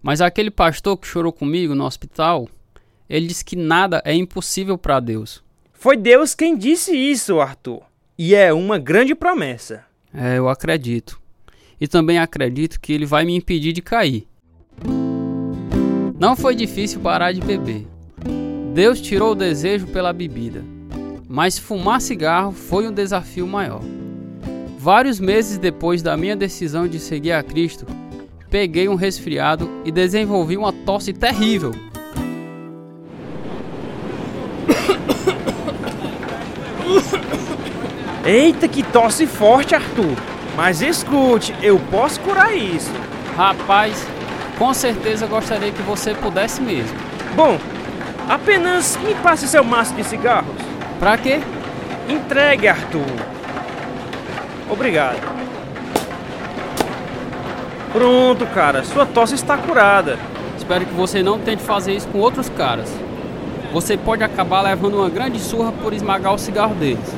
Mas 0.00 0.20
aquele 0.20 0.50
pastor 0.50 0.96
que 0.96 1.06
chorou 1.06 1.32
comigo 1.32 1.74
no 1.74 1.84
hospital, 1.84 2.48
ele 3.08 3.26
disse 3.26 3.44
que 3.44 3.56
nada 3.56 4.00
é 4.04 4.14
impossível 4.14 4.78
para 4.78 5.00
Deus. 5.00 5.42
Foi 5.72 5.96
Deus 5.96 6.36
quem 6.36 6.56
disse 6.56 6.96
isso, 6.96 7.40
Arthur. 7.40 7.82
E 8.16 8.34
é 8.34 8.52
uma 8.52 8.78
grande 8.78 9.14
promessa. 9.14 9.84
É, 10.14 10.38
eu 10.38 10.48
acredito. 10.48 11.20
E 11.80 11.88
também 11.88 12.18
acredito 12.18 12.80
que 12.80 12.92
ele 12.92 13.06
vai 13.06 13.24
me 13.24 13.34
impedir 13.34 13.72
de 13.72 13.82
cair. 13.82 14.28
Não 16.16 16.36
foi 16.36 16.54
difícil 16.54 17.00
parar 17.00 17.32
de 17.32 17.40
beber. 17.40 17.88
Deus 18.72 19.00
tirou 19.00 19.32
o 19.32 19.34
desejo 19.34 19.88
pela 19.88 20.12
bebida 20.12 20.62
mas 21.32 21.58
fumar 21.58 21.98
cigarro 21.98 22.52
foi 22.52 22.86
um 22.86 22.92
desafio 22.92 23.46
maior. 23.46 23.80
Vários 24.78 25.18
meses 25.18 25.56
depois 25.56 26.02
da 26.02 26.14
minha 26.14 26.36
decisão 26.36 26.86
de 26.86 26.98
seguir 26.98 27.32
a 27.32 27.42
Cristo, 27.42 27.86
peguei 28.50 28.86
um 28.86 28.96
resfriado 28.96 29.66
e 29.82 29.90
desenvolvi 29.90 30.58
uma 30.58 30.74
tosse 30.74 31.14
terrível. 31.14 31.72
Eita, 38.26 38.68
que 38.68 38.82
tosse 38.82 39.26
forte, 39.26 39.74
Arthur! 39.74 40.14
Mas 40.54 40.82
escute, 40.82 41.54
eu 41.62 41.80
posso 41.90 42.20
curar 42.20 42.54
isso. 42.54 42.90
Rapaz, 43.34 44.06
com 44.58 44.74
certeza 44.74 45.26
gostaria 45.26 45.72
que 45.72 45.80
você 45.80 46.12
pudesse 46.12 46.60
mesmo. 46.60 46.94
Bom, 47.34 47.58
apenas 48.28 48.98
me 48.98 49.14
passe 49.14 49.48
seu 49.48 49.64
maço 49.64 49.94
de 49.94 50.04
cigarros. 50.04 50.71
Pra 51.02 51.18
quê? 51.18 51.40
Entregue, 52.08 52.68
Arthur. 52.68 53.02
Obrigado. 54.70 55.18
Pronto, 57.92 58.46
cara. 58.46 58.84
Sua 58.84 59.04
tosse 59.04 59.34
está 59.34 59.58
curada. 59.58 60.16
Espero 60.56 60.86
que 60.86 60.94
você 60.94 61.20
não 61.20 61.40
tente 61.40 61.60
fazer 61.60 61.92
isso 61.92 62.06
com 62.06 62.20
outros 62.20 62.48
caras. 62.48 62.88
Você 63.72 63.96
pode 63.96 64.22
acabar 64.22 64.60
levando 64.62 64.94
uma 64.94 65.10
grande 65.10 65.40
surra 65.40 65.72
por 65.72 65.92
esmagar 65.92 66.34
o 66.34 66.38
cigarro 66.38 66.76
deles. 66.76 67.12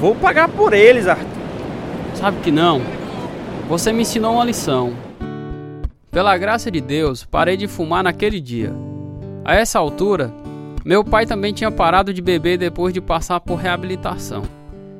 Vou 0.00 0.16
pagar 0.16 0.48
por 0.48 0.72
eles, 0.72 1.06
Arthur. 1.06 1.24
Sabe 2.16 2.40
que 2.40 2.50
não. 2.50 2.82
Você 3.68 3.92
me 3.92 4.02
ensinou 4.02 4.34
uma 4.34 4.44
lição. 4.44 4.92
Pela 6.10 6.36
graça 6.36 6.68
de 6.68 6.80
Deus, 6.80 7.24
parei 7.24 7.56
de 7.56 7.68
fumar 7.68 8.02
naquele 8.02 8.40
dia. 8.40 8.74
A 9.44 9.54
essa 9.54 9.78
altura, 9.78 10.32
meu 10.84 11.04
pai 11.04 11.26
também 11.26 11.52
tinha 11.52 11.70
parado 11.70 12.12
de 12.14 12.22
beber 12.22 12.58
depois 12.58 12.94
de 12.94 13.00
passar 13.00 13.40
por 13.40 13.56
reabilitação, 13.56 14.42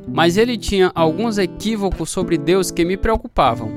mas 0.07 0.37
ele 0.37 0.57
tinha 0.57 0.91
alguns 0.95 1.39
equívocos 1.39 2.11
sobre 2.11 2.37
Deus 2.37 2.71
que 2.71 2.85
me 2.85 2.97
preocupavam. 2.97 3.71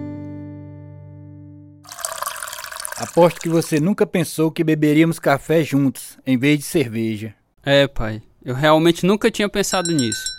Aposto 2.98 3.42
que 3.42 3.50
você 3.50 3.80
nunca 3.80 4.06
pensou 4.06 4.52
que 4.52 4.64
beberíamos 4.64 5.18
café 5.18 5.64
juntos, 5.64 6.20
em 6.26 6.38
vez 6.38 6.60
de 6.60 6.66
cerveja. 6.66 7.34
É, 7.66 7.88
pai, 7.88 8.22
eu 8.44 8.54
realmente 8.54 9.06
nunca 9.06 9.32
tinha 9.32 9.50
pensado 9.50 9.92
nisso. 9.92 10.30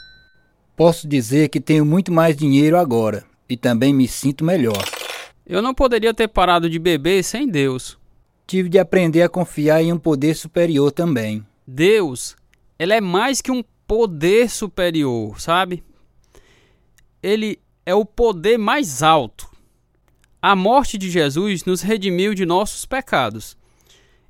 Posso 0.77 1.09
dizer 1.09 1.48
que 1.48 1.61
tenho 1.61 1.85
muito 1.85 2.12
mais 2.12 2.37
dinheiro 2.37 2.77
agora 2.77 3.25
e 3.48 3.57
também 3.57 3.92
me 3.92 4.07
sinto 4.07 4.44
melhor. 4.44 4.83
Eu 5.46 5.61
não 5.61 5.75
poderia 5.75 6.14
ter 6.14 6.29
parado 6.29 6.70
de 6.70 6.79
beber 6.79 7.22
sem 7.22 7.48
Deus. 7.48 7.98
Tive 8.46 8.68
de 8.68 8.79
aprender 8.79 9.22
a 9.22 9.29
confiar 9.29 9.83
em 9.83 9.92
um 9.92 9.98
poder 9.98 10.35
superior 10.35 10.90
também. 10.92 11.44
Deus, 11.66 12.37
ele 12.79 12.92
é 12.92 13.01
mais 13.01 13.40
que 13.40 13.51
um 13.51 13.62
poder 13.87 14.51
superior, 14.51 15.40
sabe? 15.40 15.85
Ele 17.22 17.59
é 17.85 17.94
o 17.94 18.05
poder 18.05 18.59
mais 18.59 19.03
alto. 19.03 19.51
A 20.40 20.57
morte 20.57 20.98
de 20.98 21.11
Jesus 21.11 21.64
nos 21.64 21.83
redimiu 21.83 22.35
de 22.35 22.44
nossos 22.44 22.85
pecados 22.85 23.57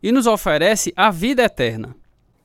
e 0.03 0.12
nos 0.12 0.27
oferece 0.27 0.92
a 0.97 1.11
vida 1.11 1.42
eterna. 1.45 1.97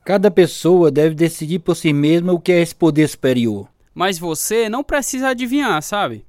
Cada 0.04 0.30
pessoa 0.30 0.90
deve 0.90 1.14
decidir 1.14 1.58
por 1.58 1.76
si 1.76 1.92
mesma 1.92 2.32
o 2.32 2.40
que 2.40 2.52
é 2.52 2.62
esse 2.62 2.74
poder 2.74 3.08
superior. 3.08 3.68
Mas 3.94 4.18
você 4.18 4.68
não 4.68 4.82
precisa 4.82 5.28
adivinhar, 5.28 5.82
sabe? 5.82 6.24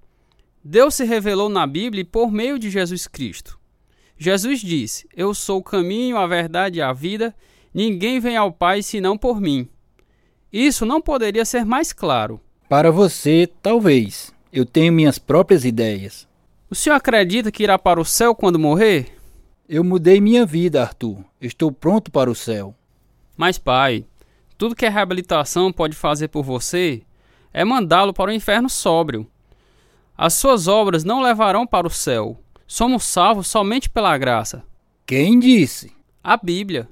Deus 0.61 0.95
se 0.95 1.05
revelou 1.05 1.47
na 1.47 1.65
Bíblia 1.65 2.03
por 2.03 2.29
meio 2.29 2.59
de 2.59 2.69
Jesus 2.69 3.07
Cristo. 3.07 3.57
Jesus 4.17 4.59
disse: 4.59 5.07
Eu 5.15 5.33
sou 5.33 5.59
o 5.59 5.63
caminho, 5.63 6.17
a 6.17 6.27
verdade 6.27 6.79
e 6.79 6.81
a 6.81 6.91
vida, 6.91 7.33
Ninguém 7.73 8.19
vem 8.19 8.35
ao 8.35 8.51
Pai 8.51 8.81
senão 8.81 9.17
por 9.17 9.39
mim. 9.39 9.67
Isso 10.51 10.85
não 10.85 11.01
poderia 11.01 11.45
ser 11.45 11.63
mais 11.65 11.93
claro. 11.93 12.39
Para 12.67 12.91
você, 12.91 13.47
talvez. 13.61 14.33
Eu 14.51 14.65
tenho 14.65 14.91
minhas 14.91 15.19
próprias 15.19 15.63
ideias. 15.63 16.27
O 16.69 16.75
senhor 16.75 16.95
acredita 16.95 17.51
que 17.51 17.63
irá 17.63 17.77
para 17.77 18.01
o 18.01 18.05
céu 18.05 18.33
quando 18.33 18.57
morrer? 18.57 19.15
Eu 19.67 19.83
mudei 19.83 20.19
minha 20.19 20.45
vida, 20.45 20.81
Arthur. 20.81 21.23
Estou 21.39 21.71
pronto 21.71 22.11
para 22.11 22.29
o 22.29 22.35
céu. 22.35 22.75
Mas, 23.37 23.57
pai, 23.59 24.05
tudo 24.57 24.75
que 24.75 24.85
a 24.85 24.89
reabilitação 24.89 25.71
pode 25.71 25.95
fazer 25.95 26.27
por 26.27 26.43
você 26.43 27.03
é 27.53 27.63
mandá-lo 27.63 28.13
para 28.13 28.31
o 28.31 28.33
inferno 28.33 28.69
sóbrio. 28.69 29.27
As 30.17 30.33
suas 30.33 30.67
obras 30.67 31.03
não 31.03 31.21
levarão 31.21 31.65
para 31.65 31.87
o 31.87 31.91
céu. 31.91 32.39
Somos 32.67 33.03
salvos 33.03 33.47
somente 33.47 33.89
pela 33.89 34.17
graça. 34.17 34.63
Quem 35.05 35.39
disse? 35.39 35.91
A 36.23 36.35
Bíblia. 36.35 36.89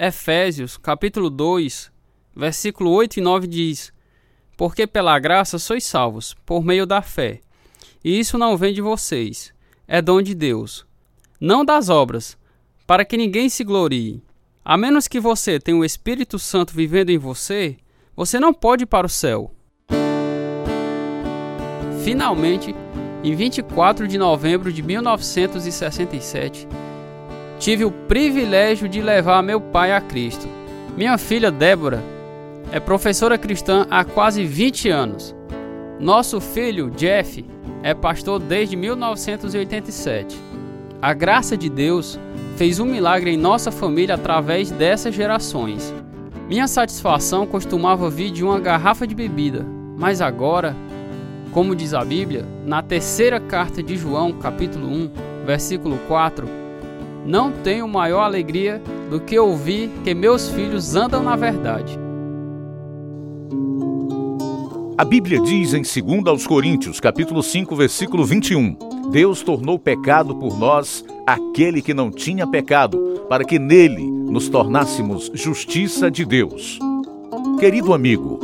Efésios, 0.00 0.76
capítulo 0.76 1.28
2, 1.28 1.90
versículo 2.36 2.92
8 2.92 3.16
e 3.16 3.20
9 3.20 3.48
diz: 3.48 3.92
Porque 4.56 4.86
pela 4.86 5.18
graça 5.18 5.58
sois 5.58 5.82
salvos, 5.82 6.36
por 6.46 6.62
meio 6.62 6.86
da 6.86 7.02
fé. 7.02 7.40
E 8.04 8.16
isso 8.16 8.38
não 8.38 8.56
vem 8.56 8.72
de 8.72 8.80
vocês, 8.80 9.52
é 9.88 10.00
dom 10.00 10.22
de 10.22 10.36
Deus, 10.36 10.86
não 11.40 11.64
das 11.64 11.88
obras, 11.88 12.38
para 12.86 13.04
que 13.04 13.16
ninguém 13.16 13.48
se 13.48 13.64
glorie. 13.64 14.22
A 14.64 14.76
menos 14.76 15.08
que 15.08 15.18
você 15.18 15.58
tenha 15.58 15.76
o 15.76 15.84
Espírito 15.84 16.38
Santo 16.38 16.74
vivendo 16.74 17.10
em 17.10 17.18
você, 17.18 17.76
você 18.14 18.38
não 18.38 18.54
pode 18.54 18.84
ir 18.84 18.86
para 18.86 19.06
o 19.06 19.10
céu. 19.10 19.52
Finalmente, 22.04 22.72
em 23.24 23.34
24 23.34 24.06
de 24.06 24.16
novembro 24.16 24.72
de 24.72 24.80
1967, 24.80 26.68
tive 27.58 27.84
o 27.84 27.90
privilégio 27.90 28.88
de 28.88 29.00
levar 29.00 29.42
meu 29.42 29.60
pai 29.60 29.92
a 29.92 30.00
Cristo. 30.00 30.48
Minha 30.96 31.18
filha 31.18 31.50
Débora 31.50 32.02
é 32.70 32.78
professora 32.78 33.36
cristã 33.36 33.86
há 33.90 34.04
quase 34.04 34.44
20 34.44 34.88
anos. 34.88 35.34
Nosso 35.98 36.40
filho 36.40 36.90
Jeff 36.90 37.44
é 37.82 37.94
pastor 37.94 38.38
desde 38.40 38.76
1987. 38.76 40.36
A 41.00 41.12
graça 41.12 41.56
de 41.56 41.68
Deus 41.68 42.18
fez 42.56 42.80
um 42.80 42.84
milagre 42.84 43.30
em 43.30 43.36
nossa 43.36 43.70
família 43.70 44.14
através 44.14 44.70
dessas 44.70 45.14
gerações. 45.14 45.94
Minha 46.48 46.66
satisfação 46.66 47.46
costumava 47.46 48.08
vir 48.10 48.30
de 48.30 48.42
uma 48.42 48.58
garrafa 48.58 49.06
de 49.06 49.14
bebida, 49.14 49.64
mas 49.96 50.20
agora 50.20 50.74
como 51.52 51.74
diz 51.74 51.94
a 51.94 52.04
Bíblia, 52.04 52.44
na 52.64 52.82
terceira 52.82 53.40
carta 53.40 53.82
de 53.82 53.96
João, 53.96 54.32
capítulo 54.32 54.86
1, 54.86 55.10
versículo 55.46 55.98
4, 56.06 56.46
não 57.28 57.52
tenho 57.52 57.86
maior 57.86 58.22
alegria 58.22 58.82
do 59.10 59.20
que 59.20 59.38
ouvir 59.38 59.90
que 60.02 60.14
meus 60.14 60.48
filhos 60.48 60.96
andam 60.96 61.22
na 61.22 61.36
verdade. 61.36 61.98
A 64.96 65.04
Bíblia 65.04 65.38
diz 65.42 65.74
em 65.74 65.82
2 65.82 66.26
aos 66.26 66.46
Coríntios, 66.46 66.98
capítulo 66.98 67.42
5, 67.42 67.76
versículo 67.76 68.24
21: 68.24 68.76
Deus 69.12 69.42
tornou 69.42 69.78
pecado 69.78 70.34
por 70.36 70.58
nós 70.58 71.04
aquele 71.26 71.82
que 71.82 71.92
não 71.92 72.10
tinha 72.10 72.46
pecado, 72.46 73.26
para 73.28 73.44
que 73.44 73.58
nele 73.58 74.10
nos 74.10 74.48
tornássemos 74.48 75.30
justiça 75.34 76.10
de 76.10 76.24
Deus. 76.24 76.78
Querido 77.60 77.92
amigo, 77.92 78.40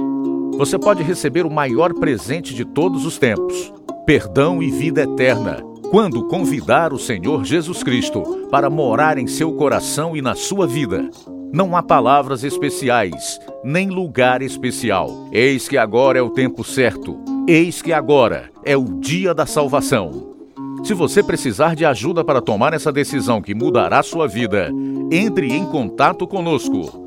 você 0.58 0.78
pode 0.78 1.02
receber 1.02 1.46
o 1.46 1.50
maior 1.50 1.94
presente 1.94 2.54
de 2.54 2.66
todos 2.66 3.06
os 3.06 3.16
tempos: 3.16 3.72
perdão 4.04 4.62
e 4.62 4.70
vida 4.70 5.02
eterna, 5.02 5.64
quando 5.94 6.24
convidar 6.24 6.92
o 6.92 6.98
Senhor 6.98 7.44
Jesus 7.44 7.84
Cristo 7.84 8.48
para 8.50 8.68
morar 8.68 9.16
em 9.16 9.28
seu 9.28 9.52
coração 9.52 10.16
e 10.16 10.20
na 10.20 10.34
sua 10.34 10.66
vida. 10.66 11.08
Não 11.52 11.76
há 11.76 11.84
palavras 11.84 12.42
especiais, 12.42 13.38
nem 13.62 13.90
lugar 13.90 14.42
especial. 14.42 15.28
Eis 15.30 15.68
que 15.68 15.78
agora 15.78 16.18
é 16.18 16.20
o 16.20 16.30
tempo 16.30 16.64
certo. 16.64 17.16
Eis 17.46 17.80
que 17.80 17.92
agora 17.92 18.50
é 18.64 18.76
o 18.76 18.98
dia 18.98 19.32
da 19.32 19.46
salvação. 19.46 20.34
Se 20.82 20.94
você 20.94 21.22
precisar 21.22 21.76
de 21.76 21.84
ajuda 21.84 22.24
para 22.24 22.42
tomar 22.42 22.72
essa 22.72 22.90
decisão 22.90 23.40
que 23.40 23.54
mudará 23.54 24.02
sua 24.02 24.26
vida, 24.26 24.72
entre 25.12 25.52
em 25.52 25.64
contato 25.64 26.26
conosco. 26.26 27.03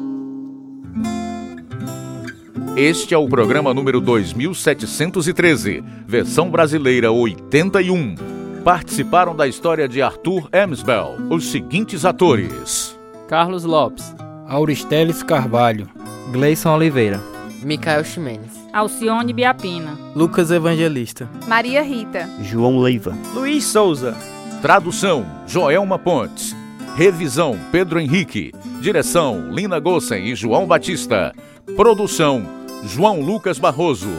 Este 2.75 3.13
é 3.13 3.19
o 3.19 3.29
programa 3.29 3.75
número 3.75 4.01
2713, 4.01 5.85
versão 6.07 6.49
brasileira 6.49 7.13
81 7.13 8.38
participaram 8.69 9.35
da 9.35 9.49
história 9.49 9.89
de 9.89 10.03
Arthur 10.03 10.47
Emsbell 10.53 11.17
os 11.31 11.51
seguintes 11.51 12.05
atores: 12.05 12.95
Carlos 13.27 13.65
Lopes, 13.65 14.15
Auristeles 14.47 15.23
Carvalho, 15.23 15.89
Gleison 16.31 16.75
Oliveira, 16.75 17.19
Micael 17.63 18.05
Ximenes, 18.05 18.53
Alcione 18.71 19.33
Biapina, 19.33 19.99
Lucas 20.15 20.51
Evangelista, 20.51 21.27
Maria 21.47 21.81
Rita, 21.83 22.29
João 22.43 22.79
Leiva, 22.79 23.17
Luiz 23.33 23.65
Souza. 23.65 24.15
Tradução: 24.61 25.25
Joelma 25.47 25.99
Pontes. 25.99 26.55
Revisão: 26.95 27.59
Pedro 27.73 27.99
Henrique. 27.99 28.53
Direção: 28.83 29.51
Lina 29.51 29.81
Gossen 29.81 30.27
e 30.27 30.35
João 30.35 30.67
Batista. 30.67 31.35
Produção: 31.75 32.43
João 32.85 33.23
Lucas 33.23 33.59
Barroso. 33.59 34.13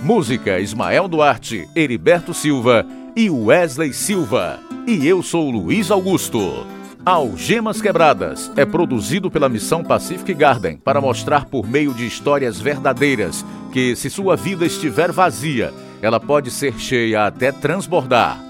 Música: 0.00 0.60
Ismael 0.60 1.08
Duarte, 1.08 1.68
Heriberto 1.74 2.32
Silva 2.32 2.86
e 3.18 3.28
Wesley 3.28 3.92
Silva. 3.92 4.60
E 4.86 5.04
eu 5.04 5.24
sou 5.24 5.50
Luiz 5.50 5.90
Augusto. 5.90 6.64
Algemas 7.04 7.82
Quebradas 7.82 8.48
é 8.54 8.64
produzido 8.64 9.28
pela 9.28 9.48
Missão 9.48 9.82
Pacific 9.82 10.32
Garden 10.32 10.76
para 10.76 11.00
mostrar 11.00 11.46
por 11.46 11.66
meio 11.68 11.92
de 11.92 12.06
histórias 12.06 12.60
verdadeiras 12.60 13.44
que, 13.72 13.96
se 13.96 14.08
sua 14.08 14.36
vida 14.36 14.64
estiver 14.64 15.10
vazia, 15.10 15.74
ela 16.00 16.20
pode 16.20 16.52
ser 16.52 16.78
cheia 16.78 17.26
até 17.26 17.50
transbordar. 17.50 18.40